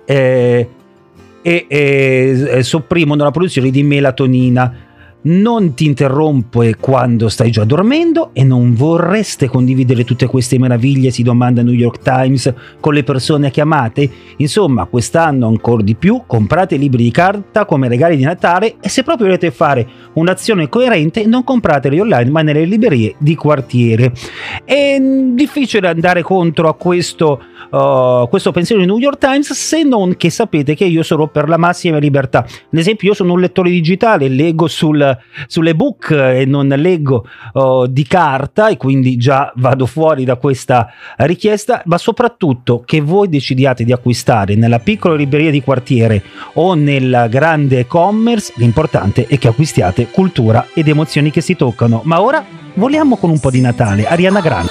Eh, 0.05 0.69
e, 1.45 1.67
e 1.69 2.63
sopprimono 2.63 3.25
la 3.25 3.33
produzione 3.33 3.71
di 3.71 3.83
melatonina 3.83 4.91
non 5.23 5.75
ti 5.75 5.87
interrompe 5.87 6.77
quando 6.77 7.29
stai 7.29 7.51
già 7.51 7.65
dormendo 7.65 8.31
e 8.33 8.43
non 8.45 8.75
vorreste 8.75 9.49
condividere 9.49 10.05
tutte 10.05 10.27
queste 10.27 10.59
meraviglie, 10.59 11.11
si 11.11 11.23
domanda 11.23 11.63
New 11.63 11.75
York 11.75 12.01
Times, 12.03 12.53
con 12.81 12.95
le 12.95 13.05
persone 13.05 13.51
chiamate? 13.51 14.11
Insomma, 14.39 14.87
quest'anno 14.87 15.47
ancora 15.47 15.83
di 15.83 15.95
più 15.95 16.23
comprate 16.27 16.77
libri 16.77 17.05
di 17.05 17.11
carta 17.11 17.65
come 17.65 17.89
regali 17.89 18.17
di 18.17 18.25
Natale 18.25 18.77
e 18.81 18.89
se 18.89 19.03
proprio 19.03 19.27
volete 19.27 19.51
fare 19.51 19.87
un'azione 20.15 20.69
coerente 20.69 21.27
non 21.27 21.45
comprateli 21.45 22.01
online 22.01 22.31
ma 22.31 22.43
nelle 22.43 22.65
librerie 22.65 23.15
di 23.19 23.35
quartiere. 23.35 24.13
È 24.65 24.99
difficile 25.35 25.89
andare 25.89 26.23
contro 26.23 26.69
a 26.69 26.75
questo 26.75 27.41
uh, 27.71 28.29
questo 28.29 28.53
pensiero 28.53 28.81
di 28.81 28.87
New 28.87 28.99
York 28.99 29.19
Times 29.19 29.53
se 29.53 29.83
non 29.83 30.17
che 30.17 30.31
sapete 30.31 30.75
che 30.75 30.85
io 30.85 31.03
sono 31.03 31.29
per 31.29 31.49
la 31.49 31.57
massima 31.57 31.99
libertà. 31.99 32.39
Ad 32.39 32.79
esempio 32.79 33.09
io 33.09 33.15
sono 33.15 33.33
un 33.33 33.41
lettore 33.41 33.71
digitale, 33.71 34.29
leggo 34.29 34.67
sul, 34.69 35.19
sull'ebook 35.47 36.11
e 36.11 36.45
non 36.47 36.69
leggo 36.69 37.27
uh, 37.55 37.87
di 37.87 38.05
carta 38.05 38.69
e 38.69 38.77
quindi 38.77 39.17
già 39.17 39.53
vado 39.57 39.87
fuori 39.87 40.25
da 40.25 40.37
questa 40.37 40.89
richiesta, 41.19 41.83
ma 41.87 41.99
soprattutto 41.99 42.83
che 42.85 43.01
voi 43.01 43.29
decidiate 43.29 43.85
di 43.85 43.93
acquistare 43.93 44.55
nella 44.55 44.79
piccola 44.79 45.15
libreria 45.15 45.51
di 45.51 45.63
quartiere 45.63 46.23
o 46.55 46.75
nel 46.75 47.27
grande 47.31 47.81
e-commerce, 47.81 48.53
l'importante 48.57 49.27
è 49.27 49.39
che 49.39 49.49
acquistiate 49.49 50.09
cultura 50.11 50.69
ed 50.75 50.89
emozioni 50.89 51.31
che 51.31 51.41
si 51.41 51.57
toccano. 51.57 52.01
Ma 52.05 52.21
ora 52.21 52.45
voliamo 52.75 53.17
con 53.17 53.31
un 53.31 53.41
po' 53.41 53.51
di 53.51 53.61
Natale. 53.61 54.07
Ariana 54.07 54.41
Grande. 54.41 54.71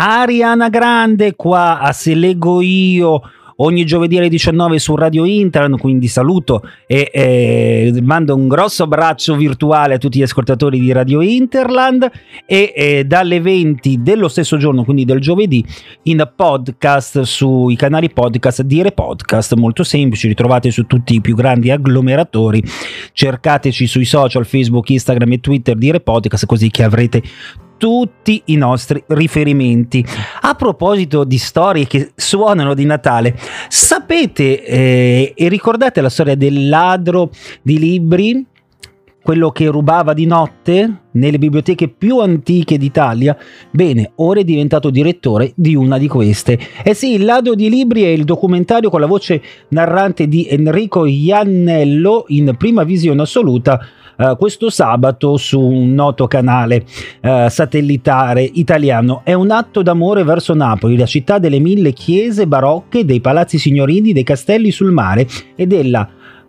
Ariana 0.00 0.68
Grande 0.68 1.34
qua 1.34 1.80
a 1.80 1.90
Se 1.90 2.14
leggo 2.14 2.60
io 2.60 3.20
ogni 3.56 3.84
giovedì 3.84 4.16
alle 4.16 4.28
19 4.28 4.78
su 4.78 4.94
Radio 4.94 5.24
Internet, 5.24 5.80
quindi 5.80 6.06
saluto 6.06 6.62
e 6.86 7.10
eh, 7.12 8.00
mando 8.00 8.36
un 8.36 8.46
grosso 8.46 8.84
abbraccio 8.84 9.34
virtuale 9.34 9.94
a 9.94 9.98
tutti 9.98 10.20
gli 10.20 10.22
ascoltatori 10.22 10.78
di 10.78 10.92
Radio 10.92 11.20
Interland 11.20 12.08
e 12.46 12.72
eh, 12.76 13.04
dalle 13.06 13.40
20 13.40 14.00
dello 14.00 14.28
stesso 14.28 14.56
giorno, 14.56 14.84
quindi 14.84 15.04
del 15.04 15.18
giovedì, 15.18 15.66
in 16.04 16.32
podcast 16.36 17.22
sui 17.22 17.74
canali 17.74 18.08
podcast 18.08 18.62
Dire 18.62 18.92
Podcast, 18.92 19.54
molto 19.54 19.82
semplici, 19.82 20.28
ritrovate 20.28 20.70
su 20.70 20.86
tutti 20.86 21.16
i 21.16 21.20
più 21.20 21.34
grandi 21.34 21.72
agglomeratori, 21.72 22.62
cercateci 23.12 23.84
sui 23.88 24.04
social 24.04 24.46
Facebook, 24.46 24.90
Instagram 24.90 25.32
e 25.32 25.40
Twitter 25.40 25.74
Dire 25.76 25.98
Podcast 25.98 26.46
così 26.46 26.70
che 26.70 26.84
avrete 26.84 27.20
tutti 27.78 28.42
i 28.46 28.56
nostri 28.56 29.02
riferimenti. 29.06 30.04
A 30.42 30.54
proposito 30.54 31.24
di 31.24 31.38
storie 31.38 31.86
che 31.86 32.10
suonano 32.14 32.74
di 32.74 32.84
Natale, 32.84 33.38
sapete 33.68 34.62
eh, 34.64 35.32
e 35.34 35.48
ricordate 35.48 36.02
la 36.02 36.10
storia 36.10 36.34
del 36.34 36.68
ladro 36.68 37.30
di 37.62 37.78
libri? 37.78 38.46
quello 39.28 39.50
che 39.50 39.66
rubava 39.66 40.14
di 40.14 40.24
notte 40.24 41.00
nelle 41.10 41.36
biblioteche 41.36 41.88
più 41.88 42.18
antiche 42.20 42.78
d'Italia, 42.78 43.36
bene, 43.70 44.12
ora 44.14 44.40
è 44.40 44.44
diventato 44.44 44.88
direttore 44.88 45.52
di 45.54 45.74
una 45.74 45.98
di 45.98 46.08
queste. 46.08 46.58
Eh 46.82 46.94
sì, 46.94 47.12
il 47.12 47.26
ladro 47.26 47.54
di 47.54 47.68
libri 47.68 48.04
è 48.04 48.08
il 48.08 48.24
documentario 48.24 48.88
con 48.88 49.00
la 49.00 49.06
voce 49.06 49.42
narrante 49.68 50.28
di 50.28 50.46
Enrico 50.48 51.04
Iannello 51.04 52.24
in 52.28 52.54
prima 52.56 52.84
visione 52.84 53.20
assoluta 53.20 53.78
uh, 54.18 54.36
questo 54.36 54.70
sabato 54.70 55.36
su 55.36 55.60
un 55.60 55.94
noto 55.94 56.26
canale 56.26 56.84
uh, 57.22 57.48
satellitare 57.48 58.42
italiano. 58.42 59.22
È 59.24 59.32
un 59.32 59.50
atto 59.50 59.82
d'amore 59.82 60.24
verso 60.24 60.54
Napoli, 60.54 60.96
la 60.96 61.06
città 61.06 61.38
delle 61.38 61.58
mille 61.58 61.92
chiese 61.92 62.46
barocche, 62.46 63.04
dei 63.04 63.20
palazzi 63.20 63.58
signorini, 63.58 64.12
dei 64.12 64.24
castelli 64.24 64.70
sul 64.70 64.92
mare 64.92 65.26
e 65.54 65.66
della 65.66 66.08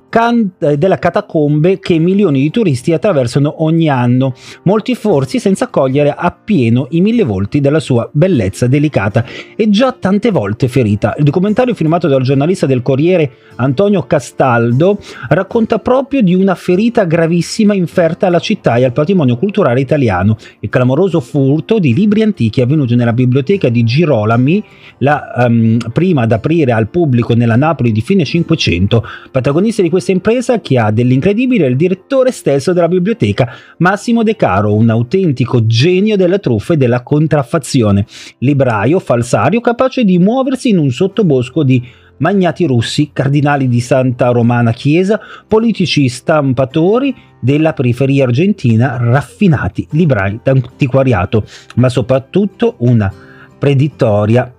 can- 0.09 0.51
eh, 0.59 0.77
della 0.77 0.97
catacombe 0.97 1.79
che 1.79 1.97
milioni 1.97 2.41
di 2.41 2.49
turisti 2.49 2.91
attraversano 2.91 3.63
ogni 3.63 3.89
anno, 3.89 4.33
molti 4.63 4.95
forzi 4.95 5.39
senza 5.39 5.67
cogliere 5.67 6.13
appieno 6.15 6.87
i 6.91 7.01
mille 7.01 7.23
volti 7.23 7.61
della 7.61 7.79
sua 7.79 8.09
bellezza 8.11 8.67
delicata 8.67 9.23
e 9.55 9.69
già 9.69 9.91
tante 9.93 10.31
volte 10.31 10.67
ferita. 10.67 11.15
Il 11.17 11.23
documentario 11.23 11.73
firmato 11.73 12.07
dal 12.07 12.23
giornalista 12.23 12.65
del 12.65 12.81
Corriere 12.81 13.31
Antonio 13.55 14.03
Castaldo 14.03 14.99
racconta 15.29 15.79
proprio 15.79 16.21
di 16.21 16.33
una 16.33 16.55
ferita 16.55 17.03
gravissima 17.05 17.73
inferta 17.73 18.27
alla 18.27 18.39
città 18.39 18.75
e 18.75 18.85
al 18.85 18.93
patrimonio 18.93 19.37
culturale 19.37 19.79
italiano, 19.79 20.37
il 20.59 20.69
clamoroso 20.69 21.19
furto 21.19 21.79
di 21.79 21.93
libri 21.93 22.21
antichi 22.21 22.61
avvenuto 22.61 22.95
nella 22.95 23.13
biblioteca 23.13 23.69
di 23.69 23.83
Girolami, 23.83 24.63
la 24.99 25.33
um, 25.47 25.77
prima 25.93 26.23
ad 26.23 26.31
aprire 26.31 26.71
al 26.71 26.87
pubblico 26.87 27.33
nella 27.33 27.55
Napoli 27.55 27.91
di 27.91 28.01
fine 28.01 28.23
500. 28.25 29.03
Protagonista 29.31 29.81
di 29.81 29.89
questa 29.99 30.11
impresa 30.13 30.61
che 30.61 30.79
ha 30.79 30.91
dell'incredibile 30.91 31.67
il 31.67 31.75
direttore 31.75 32.31
stesso 32.31 32.71
della 32.71 32.87
biblioteca, 32.87 33.51
Massimo 33.79 34.23
De 34.23 34.37
Caro, 34.37 34.73
un 34.73 34.89
autentico 34.89 35.65
genio 35.65 36.15
della 36.15 36.39
truffa 36.39 36.73
e 36.73 36.77
della 36.77 37.03
contraffazione, 37.03 38.05
libraio, 38.37 38.99
falsario, 38.99 39.59
capace 39.59 40.05
di 40.05 40.17
muoversi 40.17 40.69
in 40.69 40.77
un 40.77 40.89
sottobosco 40.89 41.63
di 41.63 41.85
magnati 42.17 42.65
russi, 42.65 43.09
cardinali 43.11 43.67
di 43.67 43.81
Santa 43.81 44.29
Romana 44.29 44.71
Chiesa, 44.71 45.19
politici 45.47 46.07
stampatori 46.07 47.13
della 47.41 47.73
periferia 47.73 48.23
argentina, 48.23 48.97
raffinati 48.97 49.85
librai 49.91 50.39
d'antiquariato, 50.41 51.43
ma 51.75 51.89
soprattutto 51.89 52.75
una 52.79 53.11
preditoria 53.57 54.53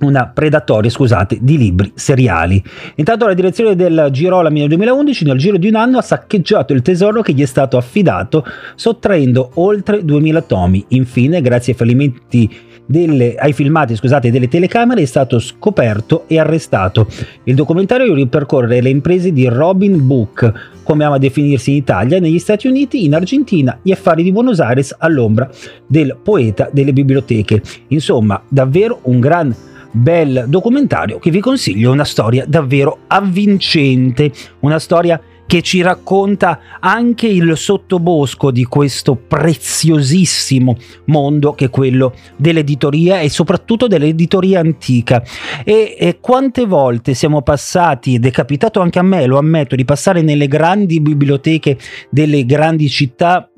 una 0.00 0.26
predatoria, 0.26 0.90
scusate, 0.90 1.38
di 1.40 1.58
libri 1.58 1.92
seriali. 1.94 2.62
Intanto 2.96 3.26
la 3.26 3.34
direzione 3.34 3.74
del 3.76 4.08
Girolami 4.10 4.60
nel 4.60 4.68
2011 4.68 5.24
nel 5.24 5.38
giro 5.38 5.56
di 5.56 5.68
un 5.68 5.76
anno 5.76 5.98
ha 5.98 6.02
saccheggiato 6.02 6.72
il 6.72 6.82
tesoro 6.82 7.22
che 7.22 7.32
gli 7.32 7.42
è 7.42 7.46
stato 7.46 7.76
affidato 7.76 8.44
sottraendo 8.74 9.52
oltre 9.54 10.04
2000 10.04 10.42
tomi. 10.42 10.84
Infine, 10.88 11.40
grazie 11.40 11.72
ai 11.72 11.78
fallimenti 11.78 12.50
delle, 12.90 13.36
ai 13.36 13.52
filmati 13.52 13.94
scusate, 13.94 14.32
delle 14.32 14.48
telecamere 14.48 15.02
è 15.02 15.04
stato 15.04 15.38
scoperto 15.38 16.24
e 16.26 16.40
arrestato. 16.40 17.06
Il 17.44 17.54
documentario 17.54 18.12
ripercorre 18.14 18.80
le 18.80 18.88
imprese 18.88 19.32
di 19.32 19.46
Robin 19.46 20.04
Book, 20.06 20.52
come 20.82 21.04
ama 21.04 21.18
definirsi 21.18 21.70
in 21.70 21.76
Italia, 21.76 22.18
negli 22.18 22.40
Stati 22.40 22.66
Uniti, 22.66 23.04
in 23.04 23.14
Argentina, 23.14 23.78
gli 23.80 23.92
affari 23.92 24.24
di 24.24 24.32
Buenos 24.32 24.58
Aires 24.58 24.94
all'ombra 24.98 25.48
del 25.86 26.16
poeta 26.20 26.68
delle 26.72 26.92
biblioteche. 26.92 27.62
Insomma, 27.88 28.42
davvero 28.48 28.98
un 29.02 29.20
gran 29.20 29.54
bel 29.90 30.44
documentario 30.48 31.18
che 31.18 31.30
vi 31.30 31.40
consiglio, 31.40 31.92
una 31.92 32.04
storia 32.04 32.44
davvero 32.46 33.00
avvincente, 33.06 34.30
una 34.60 34.78
storia 34.78 35.20
che 35.50 35.62
ci 35.62 35.80
racconta 35.80 36.60
anche 36.78 37.26
il 37.26 37.56
sottobosco 37.56 38.52
di 38.52 38.62
questo 38.66 39.16
preziosissimo 39.16 40.76
mondo 41.06 41.54
che 41.54 41.64
è 41.64 41.70
quello 41.70 42.14
dell'editoria 42.36 43.18
e 43.18 43.28
soprattutto 43.30 43.88
dell'editoria 43.88 44.60
antica. 44.60 45.24
E, 45.64 45.96
e 45.98 46.18
quante 46.20 46.66
volte 46.66 47.14
siamo 47.14 47.42
passati, 47.42 48.14
ed 48.14 48.26
è 48.26 48.30
capitato 48.30 48.78
anche 48.80 49.00
a 49.00 49.02
me, 49.02 49.26
lo 49.26 49.38
ammetto, 49.38 49.74
di 49.74 49.84
passare 49.84 50.22
nelle 50.22 50.46
grandi 50.46 51.00
biblioteche 51.00 51.76
delle 52.10 52.46
grandi 52.46 52.88
città 52.88 53.50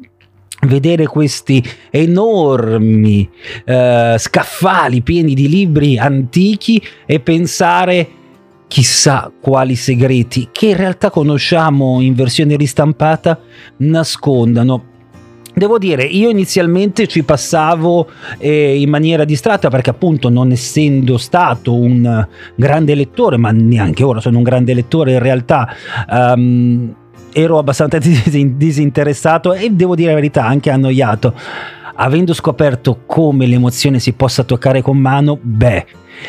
vedere 0.66 1.06
questi 1.06 1.62
enormi 1.90 3.28
eh, 3.64 4.16
scaffali 4.18 5.02
pieni 5.02 5.34
di 5.34 5.48
libri 5.48 5.98
antichi 5.98 6.82
e 7.04 7.20
pensare 7.20 8.08
chissà 8.68 9.30
quali 9.38 9.76
segreti 9.76 10.48
che 10.50 10.68
in 10.68 10.76
realtà 10.76 11.10
conosciamo 11.10 12.00
in 12.00 12.14
versione 12.14 12.56
ristampata 12.56 13.38
nascondano. 13.78 14.90
Devo 15.54 15.76
dire, 15.76 16.04
io 16.04 16.30
inizialmente 16.30 17.06
ci 17.06 17.22
passavo 17.22 18.08
eh, 18.38 18.80
in 18.80 18.88
maniera 18.88 19.24
distratta 19.24 19.68
perché 19.68 19.90
appunto 19.90 20.30
non 20.30 20.50
essendo 20.50 21.18
stato 21.18 21.74
un 21.74 22.26
grande 22.54 22.94
lettore, 22.94 23.36
ma 23.36 23.50
neanche 23.50 24.02
ora 24.02 24.20
sono 24.20 24.38
un 24.38 24.44
grande 24.44 24.72
lettore 24.72 25.12
in 25.12 25.18
realtà, 25.18 25.68
um, 26.08 26.94
ero 27.32 27.58
abbastanza 27.58 27.98
disinteressato 27.98 29.52
e 29.52 29.70
devo 29.70 29.94
dire 29.94 30.10
la 30.10 30.16
verità, 30.16 30.44
anche 30.44 30.70
annoiato. 30.70 31.34
Avendo 31.94 32.32
scoperto 32.32 33.02
come 33.06 33.46
l'emozione 33.46 33.98
si 33.98 34.12
possa 34.12 34.44
toccare 34.44 34.80
con 34.80 34.96
mano, 34.96 35.38
beh, 35.40 35.86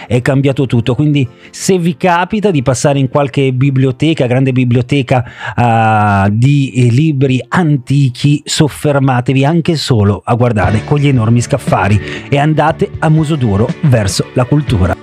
è 0.07 0.21
cambiato 0.21 0.65
tutto. 0.65 0.93
Quindi, 0.95 1.27
se 1.49 1.77
vi 1.77 1.95
capita 1.95 2.51
di 2.51 2.61
passare 2.61 2.99
in 2.99 3.09
qualche 3.09 3.53
biblioteca, 3.53 4.27
grande 4.27 4.51
biblioteca 4.51 5.23
uh, 5.55 6.29
di 6.31 6.73
eh, 6.73 6.91
libri 6.91 7.43
antichi, 7.47 8.41
soffermatevi 8.43 9.45
anche 9.45 9.75
solo 9.75 10.21
a 10.23 10.35
guardare 10.35 10.83
con 10.83 10.99
gli 10.99 11.07
enormi 11.07 11.41
scaffari 11.41 11.99
e 12.29 12.37
andate 12.37 12.91
a 12.99 13.09
muso 13.09 13.35
duro 13.35 13.67
verso 13.81 14.27
la 14.33 14.45
cultura. 14.45 15.02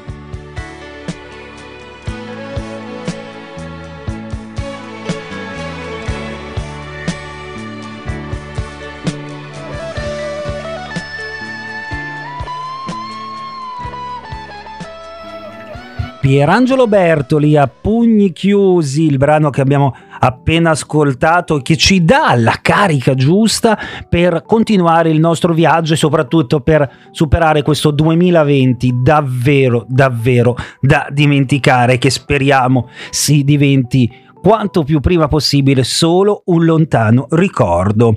Pierangelo 16.20 16.86
Bertoli 16.86 17.56
a 17.56 17.66
pugni 17.66 18.32
chiusi, 18.32 19.06
il 19.06 19.16
brano 19.16 19.48
che 19.48 19.62
abbiamo 19.62 19.96
appena 20.18 20.72
ascoltato 20.72 21.62
che 21.62 21.78
ci 21.78 22.04
dà 22.04 22.34
la 22.36 22.58
carica 22.60 23.14
giusta 23.14 23.78
per 24.06 24.42
continuare 24.44 25.08
il 25.08 25.18
nostro 25.18 25.54
viaggio 25.54 25.94
e 25.94 25.96
soprattutto 25.96 26.60
per 26.60 27.08
superare 27.10 27.62
questo 27.62 27.90
2020 27.90 28.96
davvero 29.02 29.86
davvero 29.88 30.56
da 30.78 31.06
dimenticare 31.10 31.96
che 31.96 32.10
speriamo 32.10 32.90
si 33.08 33.42
diventi 33.42 34.12
quanto 34.42 34.84
più 34.84 35.00
prima 35.00 35.26
possibile 35.26 35.84
solo 35.84 36.42
un 36.46 36.66
lontano 36.66 37.28
ricordo. 37.30 38.16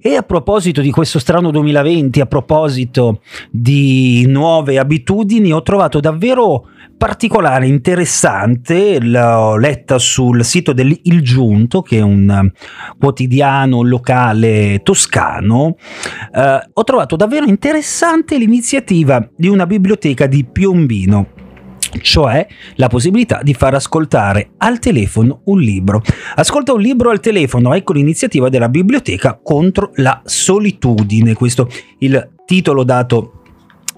E 0.00 0.14
a 0.14 0.22
proposito 0.22 0.80
di 0.80 0.92
questo 0.92 1.18
strano 1.18 1.50
2020, 1.50 2.20
a 2.20 2.26
proposito 2.26 3.20
di 3.50 4.24
nuove 4.28 4.78
abitudini, 4.78 5.52
ho 5.52 5.62
trovato 5.62 5.98
davvero 5.98 6.68
particolare, 6.98 7.66
interessante, 7.66 9.00
l'ho 9.00 9.56
letta 9.56 9.98
sul 9.98 10.44
sito 10.44 10.74
del 10.74 10.98
Il 11.04 11.22
Giunto, 11.22 11.80
che 11.80 11.98
è 11.98 12.02
un 12.02 12.50
quotidiano 12.98 13.82
locale 13.82 14.80
toscano, 14.82 15.76
eh, 16.34 16.68
ho 16.70 16.84
trovato 16.84 17.16
davvero 17.16 17.46
interessante 17.46 18.36
l'iniziativa 18.36 19.26
di 19.34 19.48
una 19.48 19.64
biblioteca 19.66 20.26
di 20.26 20.44
Piombino 20.44 21.36
cioè 22.02 22.46
la 22.74 22.88
possibilità 22.88 23.40
di 23.42 23.54
far 23.54 23.72
ascoltare 23.72 24.50
al 24.58 24.78
telefono 24.78 25.40
un 25.44 25.58
libro. 25.58 26.02
Ascolta 26.34 26.74
un 26.74 26.82
libro 26.82 27.08
al 27.08 27.20
telefono, 27.20 27.72
ecco 27.72 27.94
l'iniziativa 27.94 28.50
della 28.50 28.68
biblioteca 28.68 29.40
contro 29.42 29.92
la 29.94 30.20
solitudine, 30.22 31.32
questo 31.32 31.68
il 32.00 32.34
titolo 32.44 32.84
dato 32.84 33.37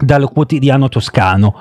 dal 0.00 0.30
quotidiano 0.30 0.88
toscano. 0.88 1.54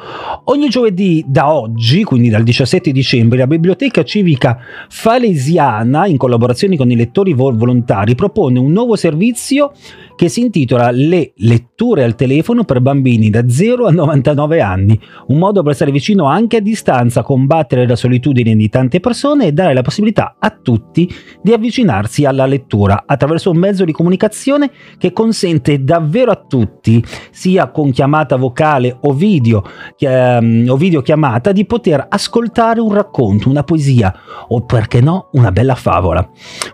Ogni 0.46 0.70
giovedì 0.70 1.24
da 1.28 1.54
oggi, 1.54 2.04
quindi 2.04 2.30
dal 2.30 2.44
17 2.44 2.92
dicembre, 2.92 3.38
la 3.38 3.48
Biblioteca 3.48 4.04
Civica 4.04 4.58
Falesiana, 4.90 6.08
in 6.08 6.18
collaborazione 6.18 6.78
con 6.78 6.90
i 6.90 6.96
lettori 6.96 7.34
volontari, 7.34 8.16
propone 8.16 8.60
un 8.60 8.72
nuovo 8.72 8.96
servizio 8.96 9.72
che 10.16 10.28
si 10.28 10.42
intitola 10.42 10.92
Le 10.92 11.32
letture 11.38 12.04
al 12.04 12.16
telefono 12.16 12.66
per 12.66 12.82
bambini 12.82 13.30
da 13.30 13.48
0 13.48 13.86
a 13.86 13.92
99 13.92 14.60
anni, 14.60 15.00
un 15.28 15.38
modo 15.38 15.64
per 15.64 15.76
stare 15.76 15.92
vicino 15.92 16.26
anche 16.26 16.58
a 16.58 16.62
distanza, 16.62 17.22
combattere 17.22 17.88
la 17.88 17.96
solitudine 17.96 18.54
di 18.56 18.68
tante 18.68 19.00
persone 19.00 19.48
e 19.48 19.54
dare 19.54 19.74
la 19.74 19.82
possibilità 19.82 20.36
a 20.38 20.50
tutti 20.50 21.10
di 21.42 21.54
avvicinarsi 21.54 22.26
alla 22.26 22.46
lettura 22.46 23.04
attraverso 23.06 23.50
un 23.50 23.58
mezzo 23.58 23.86
di 23.86 23.94
comunicazione 23.94 24.70
che 24.98 25.14
consente 25.14 25.84
davvero 25.84 26.32
a 26.32 26.44
tutti, 26.46 27.02
sia 27.32 27.70
con 27.70 27.92
chiamata 28.30 28.36
vocale 28.36 28.98
o 29.02 29.14
video, 29.14 29.64
ehm, 29.98 30.66
o 30.70 30.76
videochiamata, 30.76 31.52
di 31.52 31.66
poter 31.66 32.06
ascoltare 32.08 32.80
un 32.80 32.94
racconto, 32.94 33.50
una 33.50 33.64
poesia 33.64 34.14
o 34.48 34.62
perché 34.66 35.02
no 35.02 35.30
una 35.34 35.52
bella 35.52 35.76
favola. 35.76 36.28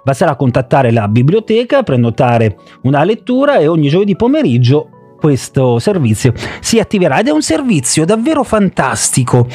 Basterà 0.04 0.36
contattare 0.36 0.92
la 0.92 1.08
biblioteca, 1.08 1.84
prenotare 1.84 2.58
una 2.84 3.04
lettura 3.04 3.58
e 3.58 3.68
ogni 3.68 3.88
giovedì 3.88 4.16
pomeriggio 4.16 4.90
questo 5.18 5.80
servizio 5.80 6.34
si 6.60 6.78
attiverà 6.78 7.20
ed 7.20 7.28
è 7.28 7.32
un 7.32 7.42
servizio 7.42 8.06
davvero 8.06 8.44
fantastico 8.44 9.48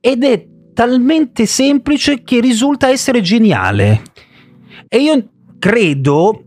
ed 0.00 0.22
è 0.22 0.46
talmente 0.72 1.46
semplice 1.46 2.22
che 2.22 2.40
risulta 2.40 2.88
essere 2.88 3.20
geniale. 3.20 4.02
E 4.88 4.98
io 4.98 5.28
credo 5.58 6.44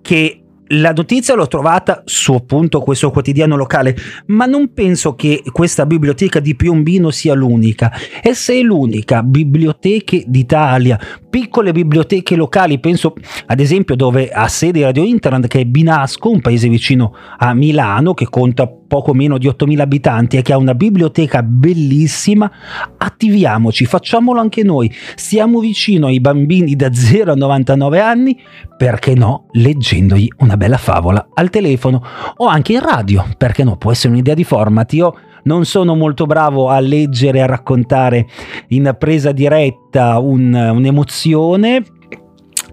che 0.00 0.37
la 0.68 0.92
notizia 0.92 1.34
l'ho 1.34 1.46
trovata 1.46 2.02
su 2.04 2.34
appunto 2.34 2.80
questo 2.80 3.10
quotidiano 3.10 3.56
locale, 3.56 3.96
ma 4.26 4.46
non 4.46 4.72
penso 4.74 5.14
che 5.14 5.42
questa 5.50 5.86
biblioteca 5.86 6.40
di 6.40 6.54
Piombino 6.56 7.10
sia 7.10 7.34
l'unica. 7.34 7.92
E 8.22 8.34
se 8.34 8.58
è 8.58 8.62
l'unica 8.62 9.22
biblioteca 9.22 10.18
d'Italia, 10.26 10.98
piccole 11.28 11.72
biblioteche 11.72 12.36
locali, 12.36 12.78
penso 12.80 13.14
ad 13.46 13.60
esempio 13.60 13.94
dove 13.94 14.28
ha 14.28 14.48
sede 14.48 14.82
Radio 14.82 15.04
Internet, 15.04 15.46
che 15.46 15.60
è 15.60 15.64
Binasco, 15.64 16.30
un 16.30 16.40
paese 16.40 16.68
vicino 16.68 17.14
a 17.38 17.54
Milano, 17.54 18.14
che 18.14 18.28
conta 18.28 18.70
poco 18.88 19.14
meno 19.14 19.38
di 19.38 19.46
8.000 19.46 19.78
abitanti 19.80 20.36
e 20.38 20.42
che 20.42 20.52
ha 20.52 20.56
una 20.56 20.74
biblioteca 20.74 21.42
bellissima, 21.42 22.50
attiviamoci, 22.96 23.84
facciamolo 23.84 24.40
anche 24.40 24.64
noi, 24.64 24.92
stiamo 25.14 25.60
vicino 25.60 26.06
ai 26.06 26.20
bambini 26.20 26.74
da 26.74 26.92
0 26.92 27.32
a 27.32 27.34
99 27.36 28.00
anni, 28.00 28.40
perché 28.76 29.14
no, 29.14 29.46
leggendogli 29.52 30.28
una 30.38 30.56
bella 30.56 30.78
favola 30.78 31.28
al 31.34 31.50
telefono 31.50 32.02
o 32.36 32.46
anche 32.46 32.72
in 32.72 32.80
radio, 32.80 33.24
perché 33.36 33.62
no, 33.62 33.76
può 33.76 33.92
essere 33.92 34.12
un'idea 34.12 34.34
di 34.34 34.44
format. 34.44 34.92
Io 34.94 35.14
non 35.44 35.64
sono 35.64 35.94
molto 35.94 36.26
bravo 36.26 36.68
a 36.68 36.80
leggere 36.80 37.42
a 37.42 37.46
raccontare 37.46 38.26
in 38.68 38.94
presa 38.98 39.32
diretta 39.32 40.18
un, 40.18 40.52
un'emozione, 40.52 41.84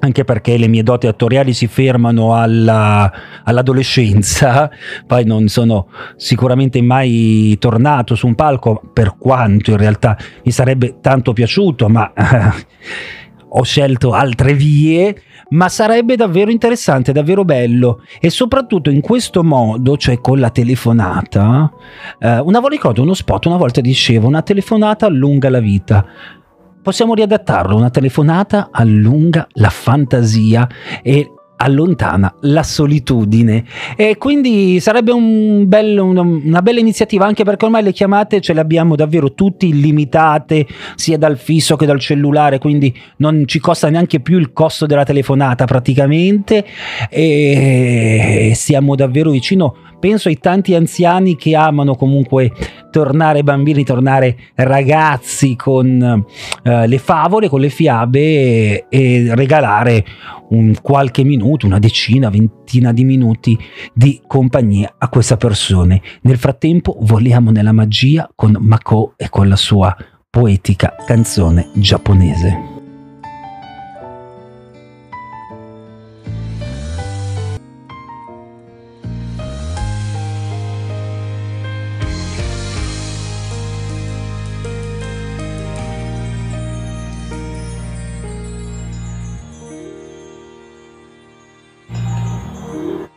anche 0.06 0.24
perché 0.24 0.58
le 0.58 0.68
mie 0.68 0.84
doti 0.84 1.08
attoriali 1.08 1.54
si 1.54 1.68
fermano 1.68 2.36
alla, 2.36 3.12
all'adolescenza, 3.44 4.70
poi 5.06 5.26
non 5.26 5.48
sono 5.48 5.88
sicuramente 6.16 6.82
mai 6.82 7.56
tornato 7.60 8.16
su 8.16 8.28
un 8.28 8.36
palco, 8.36 8.82
per 8.94 9.16
quanto 9.18 9.72
in 9.72 9.78
realtà 9.78 10.18
mi 10.44 10.52
sarebbe 10.52 10.98
tanto 11.02 11.34
piaciuto, 11.34 11.90
ma 11.90 12.14
ho 13.58 13.64
scelto 13.64 14.14
altre 14.14 14.54
vie, 14.54 15.22
ma 15.50 15.70
sarebbe 15.70 16.16
davvero 16.16 16.52
interessante, 16.52 17.12
davvero 17.12 17.44
bello. 17.44 18.02
E 18.20 18.30
soprattutto 18.30 18.90
in 18.90 19.02
questo 19.02 19.44
modo, 19.44 19.98
cioè 19.98 20.20
con 20.20 20.40
la 20.40 20.50
telefonata, 20.50 21.72
eh, 22.20 22.40
una 22.40 22.60
volta 22.60 22.76
ricordo 22.76 23.02
uno 23.02 23.14
spot, 23.14 23.46
una 23.46 23.58
volta 23.58 23.82
dicevo 23.82 24.28
una 24.28 24.42
telefonata 24.42 25.06
allunga 25.06 25.50
la 25.50 25.60
vita 25.60 26.06
possiamo 26.86 27.16
riadattarlo, 27.16 27.76
una 27.76 27.90
telefonata 27.90 28.70
allunga 28.72 29.48
la 29.54 29.72
fantasia 29.72 30.70
e 31.02 31.32
allontana 31.56 32.32
la 32.42 32.62
solitudine. 32.62 33.66
E 33.96 34.18
quindi 34.18 34.80
sarebbe 34.80 35.12
un 35.12 35.68
una, 35.68 36.22
una, 36.22 36.62
bella 36.62 36.80
iniziativa 36.80 37.26
anche 37.26 37.44
perché 37.44 37.66
ormai 37.66 37.82
le 37.82 37.92
chiamate 37.92 38.40
ce 38.40 38.54
le 38.54 38.60
abbiamo 38.60 38.96
davvero 38.96 39.34
tutti 39.34 39.68
illimitate 39.68 40.68
sia 40.94 41.18
dal 41.18 41.40
fisso 41.40 41.76
che 41.76 41.88
dal 41.88 42.00
cellulare 42.00 42.60
quindi 42.60 42.96
non 43.18 43.48
ci 43.48 43.60
costa 43.60 43.90
neanche 43.90 44.20
più 44.20 44.38
il 44.38 44.54
costo 44.54 44.86
della 44.86 45.06
telefonata 45.06 45.66
praticamente. 45.66 46.64
E 47.10 48.52
siamo 48.54 48.94
davvero 48.94 49.32
vicino. 49.32 49.76
Penso 50.00 50.28
ai 50.28 50.38
tanti 50.38 50.76
anziani 50.76 51.36
che 51.36 51.56
amano 51.56 51.96
comunque 51.96 52.52
tornare 52.96 53.44
bambini, 53.44 53.84
tornare 53.84 54.38
ragazzi 54.56 55.58
con 55.58 56.26
eh, 56.64 56.88
le 56.88 56.98
favole, 56.98 57.50
con 57.50 57.60
le 57.60 57.68
fiabe 57.68 58.20
e, 58.20 58.86
e 58.88 59.36
regalare 59.36 60.06
un 60.52 60.74
qualche 60.82 61.26
minuto, 61.26 61.66
una 61.66 61.80
decina, 61.80 62.30
ventina 62.30 62.94
di 62.94 63.04
minuti 63.04 63.60
di 63.94 64.22
compagnia 64.26 64.96
a 64.98 65.10
questa 65.10 65.36
persona. 65.36 66.00
Nel 66.22 66.38
frattempo 66.38 66.96
voliamo 67.02 67.52
nella 67.52 67.74
magia 67.74 68.32
con 68.34 68.56
Mako 68.58 69.16
e 69.18 69.28
con 69.28 69.50
la 69.50 69.58
sua 69.58 69.94
poetica 70.30 70.96
canzone 71.06 71.72
giapponese. 71.74 72.75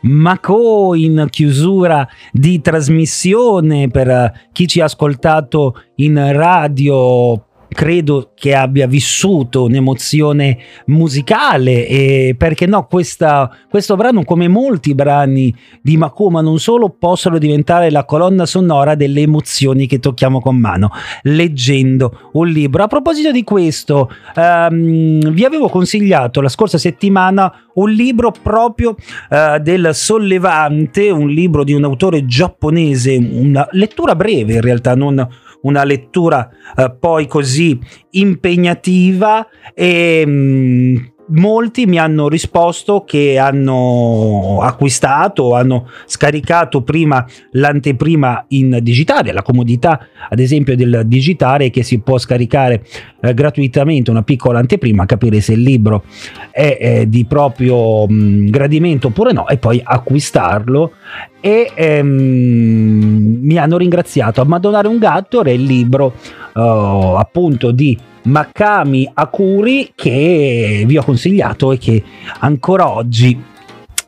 Mako 0.09 0.95
in 0.95 1.27
chiusura 1.29 2.07
di 2.31 2.61
trasmissione 2.61 3.89
per 3.89 4.47
chi 4.51 4.67
ci 4.67 4.81
ha 4.81 4.85
ascoltato 4.85 5.83
in 5.97 6.31
radio 6.33 7.48
credo 7.69 8.31
che 8.35 8.55
abbia 8.55 8.87
vissuto 8.87 9.63
un'emozione 9.63 10.57
musicale 10.87 11.87
e 11.87 12.35
perché 12.37 12.65
no 12.65 12.87
questa, 12.87 13.49
questo 13.69 13.95
brano 13.95 14.23
come 14.23 14.47
molti 14.47 14.95
brani 14.95 15.53
di 15.81 15.97
Makoma 15.97 16.41
non 16.41 16.59
solo 16.59 16.89
possono 16.89 17.37
diventare 17.37 17.91
la 17.91 18.05
colonna 18.05 18.45
sonora 18.45 18.95
delle 18.95 19.21
emozioni 19.21 19.87
che 19.87 19.99
tocchiamo 19.99 20.41
con 20.41 20.57
mano 20.57 20.91
leggendo 21.23 22.29
un 22.33 22.47
libro. 22.47 22.83
A 22.83 22.87
proposito 22.87 23.31
di 23.31 23.43
questo 23.43 24.09
um, 24.35 25.31
vi 25.31 25.45
avevo 25.45 25.69
consigliato 25.69 26.41
la 26.41 26.49
scorsa 26.49 26.77
settimana 26.77 27.53
un 27.75 27.91
libro 27.91 28.31
proprio 28.31 28.95
uh, 29.29 29.59
del 29.59 29.91
Sollevante 29.93 31.09
un 31.09 31.29
libro 31.29 31.63
di 31.63 31.73
un 31.73 31.83
autore 31.83 32.25
giapponese 32.25 33.15
una 33.15 33.67
lettura 33.71 34.15
breve 34.15 34.53
in 34.53 34.61
realtà 34.61 34.95
non 34.95 35.27
una 35.61 35.83
lettura 35.83 36.49
eh, 36.75 36.95
poi 36.97 37.27
così 37.27 37.79
impegnativa 38.11 39.47
e 39.73 40.25
mh, 40.25 40.31
mm, 40.31 40.95
molti 41.29 41.85
mi 41.85 41.97
hanno 41.97 42.27
risposto 42.27 43.03
che 43.05 43.37
hanno 43.37 44.59
acquistato, 44.61 45.55
hanno 45.55 45.87
scaricato 46.05 46.81
prima 46.81 47.25
l'anteprima 47.51 48.45
in 48.49 48.79
digitale, 48.81 49.31
la 49.31 49.41
comodità 49.41 50.07
ad 50.29 50.39
esempio 50.39 50.75
del 50.75 51.03
digitale 51.05 51.69
che 51.69 51.83
si 51.83 51.99
può 51.99 52.17
scaricare 52.17 52.83
eh, 53.21 53.33
gratuitamente 53.33 54.11
una 54.11 54.23
piccola 54.23 54.59
anteprima, 54.59 55.05
capire 55.05 55.41
se 55.41 55.53
il 55.53 55.61
libro 55.61 56.03
è 56.51 56.77
eh, 56.79 57.09
di 57.09 57.25
proprio 57.25 58.07
mh, 58.07 58.13
mm, 58.13 58.47
gradimento 58.47 59.07
oppure 59.07 59.31
no 59.33 59.47
e 59.47 59.57
poi 59.57 59.81
acquistarlo. 59.83 60.93
E 61.41 61.71
ehm, 61.73 63.39
mi 63.41 63.57
hanno 63.57 63.77
ringraziato. 63.77 64.41
A 64.41 64.45
Madonnare 64.45 64.87
un 64.87 64.97
gatto 64.97 65.39
era 65.39 65.51
il 65.51 65.63
libro 65.63 66.13
uh, 66.53 66.59
appunto 67.15 67.71
di 67.71 67.97
Makami 68.29 69.09
Akuri 69.13 69.91
che 69.95 70.83
vi 70.85 70.97
ho 70.97 71.03
consigliato 71.03 71.71
e 71.71 71.77
che 71.77 72.03
ancora 72.39 72.87
oggi 72.89 73.57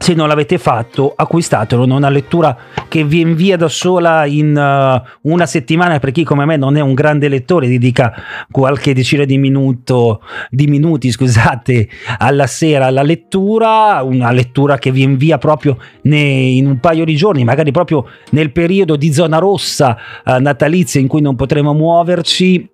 se 0.01 0.15
non 0.15 0.27
l'avete 0.27 0.57
fatto 0.57 1.13
acquistatelo, 1.15 1.85
non 1.85 1.97
una 1.97 2.09
lettura 2.09 2.57
che 2.87 3.03
vi 3.03 3.19
invia 3.19 3.55
da 3.55 3.69
sola 3.69 4.25
in 4.25 4.57
uh, 4.57 5.29
una 5.29 5.45
settimana 5.45 5.99
per 5.99 6.09
chi 6.09 6.23
come 6.23 6.43
me 6.45 6.57
non 6.57 6.75
è 6.75 6.81
un 6.81 6.95
grande 6.95 7.27
lettore, 7.27 7.67
dedica 7.67 8.11
qualche 8.49 8.95
decina 8.95 9.25
di, 9.25 9.37
minuto, 9.37 10.23
di 10.49 10.65
minuti 10.65 11.11
scusate, 11.13 11.87
alla 12.17 12.47
sera. 12.47 12.87
Alla 12.87 13.03
lettura, 13.03 14.01
una 14.01 14.31
lettura 14.31 14.79
che 14.79 14.91
vi 14.91 15.03
invia 15.03 15.37
proprio 15.37 15.77
in 16.01 16.65
un 16.65 16.79
paio 16.79 17.05
di 17.05 17.15
giorni, 17.15 17.43
magari 17.43 17.71
proprio 17.71 18.07
nel 18.31 18.51
periodo 18.51 18.95
di 18.95 19.13
zona 19.13 19.37
rossa 19.37 19.95
uh, 20.25 20.39
natalizia 20.39 20.99
in 20.99 21.07
cui 21.07 21.21
non 21.21 21.35
potremo 21.35 21.73
muoverci 21.73 22.69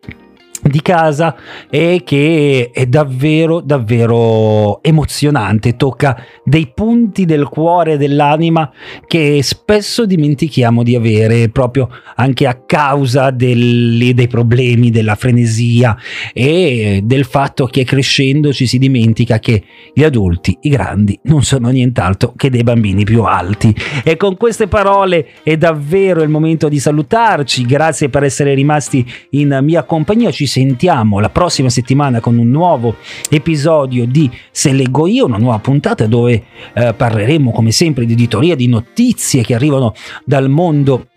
di 0.61 0.81
casa 0.81 1.35
e 1.69 2.01
che 2.03 2.71
è 2.73 2.85
davvero 2.85 3.61
davvero 3.61 4.81
emozionante. 4.81 5.75
Tocca 5.75 6.23
dei 6.43 6.71
punti 6.73 7.25
del 7.25 7.47
cuore 7.47 7.97
dell'anima 7.97 8.71
che 9.05 9.41
spesso 9.43 10.05
dimentichiamo 10.05 10.83
di 10.83 10.95
avere 10.95 11.49
proprio 11.49 11.89
anche 12.15 12.47
a 12.47 12.61
causa 12.65 13.31
delle, 13.31 14.13
dei 14.13 14.27
problemi 14.27 14.89
della 14.89 15.15
frenesia 15.15 15.97
e 16.33 17.01
del 17.03 17.25
fatto 17.25 17.65
che 17.65 17.83
crescendo 17.83 18.51
ci 18.53 18.65
si 18.65 18.77
dimentica 18.77 19.39
che 19.39 19.63
gli 19.93 20.03
adulti 20.03 20.57
i 20.61 20.69
grandi 20.69 21.19
non 21.23 21.43
sono 21.43 21.69
nient'altro 21.69 22.33
che 22.35 22.49
dei 22.49 22.63
bambini 22.63 23.03
più 23.03 23.23
alti. 23.23 23.75
E 24.03 24.17
con 24.17 24.37
queste 24.37 24.67
parole 24.67 25.27
è 25.43 25.57
davvero 25.57 26.21
il 26.21 26.29
momento 26.29 26.69
di 26.69 26.79
salutarci. 26.79 27.65
Grazie 27.65 28.09
per 28.09 28.23
essere 28.23 28.53
rimasti 28.53 29.05
in 29.31 29.59
mia 29.61 29.83
compagnia. 29.83 30.31
Ci 30.31 30.46
sentiamo 30.47 31.19
la 31.19 31.29
prossima 31.29 31.69
settimana 31.69 32.19
con 32.19 32.37
un 32.37 32.49
nuovo 32.49 32.95
episodio 33.29 34.05
di 34.05 34.29
Se 34.51 34.71
leggo 34.71 35.07
io, 35.07 35.25
una 35.25 35.37
nuova 35.37 35.59
puntata 35.59 36.07
dove 36.07 36.43
eh, 36.73 36.93
parleremo 36.93 37.51
come 37.51 37.71
sempre 37.71 38.05
di 38.05 38.13
editoria, 38.13 38.55
di 38.55 38.67
notizie 38.67 39.43
che 39.43 39.53
arrivano 39.53 39.93
dal 40.25 40.49
mondo 40.49 41.07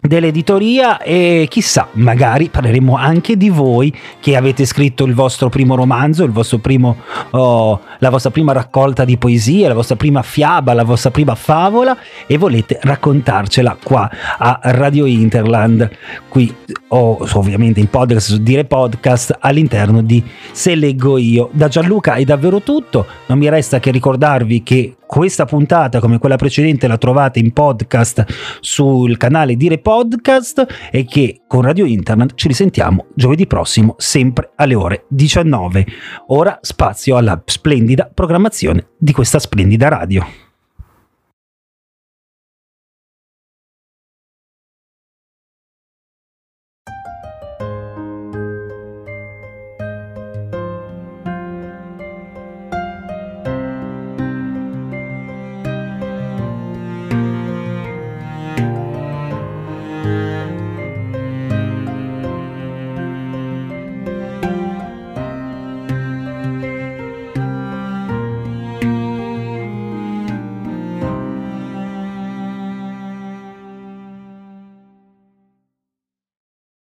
dell'editoria 0.00 0.98
e 0.98 1.46
chissà, 1.48 1.88
magari 1.92 2.48
parleremo 2.48 2.96
anche 2.96 3.36
di 3.36 3.48
voi 3.48 3.94
che 4.20 4.36
avete 4.36 4.64
scritto 4.64 5.04
il 5.04 5.14
vostro 5.14 5.48
primo 5.48 5.74
romanzo, 5.74 6.24
vostro 6.30 6.58
primo, 6.58 6.96
oh, 7.30 7.80
la 7.98 8.10
vostra 8.10 8.30
prima 8.30 8.52
raccolta 8.52 9.04
di 9.04 9.16
poesie, 9.16 9.68
la 9.68 9.74
vostra 9.74 9.96
prima 9.96 10.22
fiaba, 10.22 10.74
la 10.74 10.84
vostra 10.84 11.10
prima 11.10 11.34
favola 11.34 11.96
e 12.26 12.36
volete 12.36 12.78
raccontarcela 12.80 13.76
qua 13.82 14.10
a 14.38 14.60
Radio 14.62 15.06
Interland, 15.06 15.90
qui 16.28 16.54
o 16.88 17.26
ovviamente 17.32 17.80
il 17.80 17.88
podcast 17.88 18.28
su 18.28 18.42
Dire 18.42 18.64
Podcast 18.64 19.36
all'interno 19.40 20.02
di 20.02 20.22
Se 20.52 20.74
leggo 20.74 21.18
io. 21.18 21.48
Da 21.52 21.68
Gianluca 21.68 22.14
è 22.14 22.24
davvero 22.24 22.60
tutto, 22.60 23.06
non 23.26 23.38
mi 23.38 23.48
resta 23.48 23.80
che 23.80 23.90
ricordarvi 23.90 24.62
che 24.62 24.96
questa 25.06 25.44
puntata, 25.44 26.00
come 26.00 26.18
quella 26.18 26.36
precedente, 26.36 26.86
la 26.86 26.98
trovate 26.98 27.38
in 27.38 27.52
podcast 27.52 28.24
sul 28.60 29.16
canale 29.16 29.56
Dire 29.56 29.78
Podcast 29.78 30.66
e 30.90 31.04
che 31.04 31.42
con 31.46 31.62
Radio 31.62 31.84
Internet 31.84 32.34
ci 32.34 32.48
risentiamo 32.48 33.06
giovedì 33.14 33.46
prossimo, 33.46 33.94
sempre 33.98 34.50
alle 34.56 34.74
ore 34.74 35.04
19. 35.08 35.86
Ora 36.28 36.58
spazio 36.60 37.16
alla 37.16 37.40
splendida 37.44 38.10
programmazione 38.12 38.88
di 38.98 39.12
questa 39.12 39.38
splendida 39.38 39.88
radio. 39.88 40.45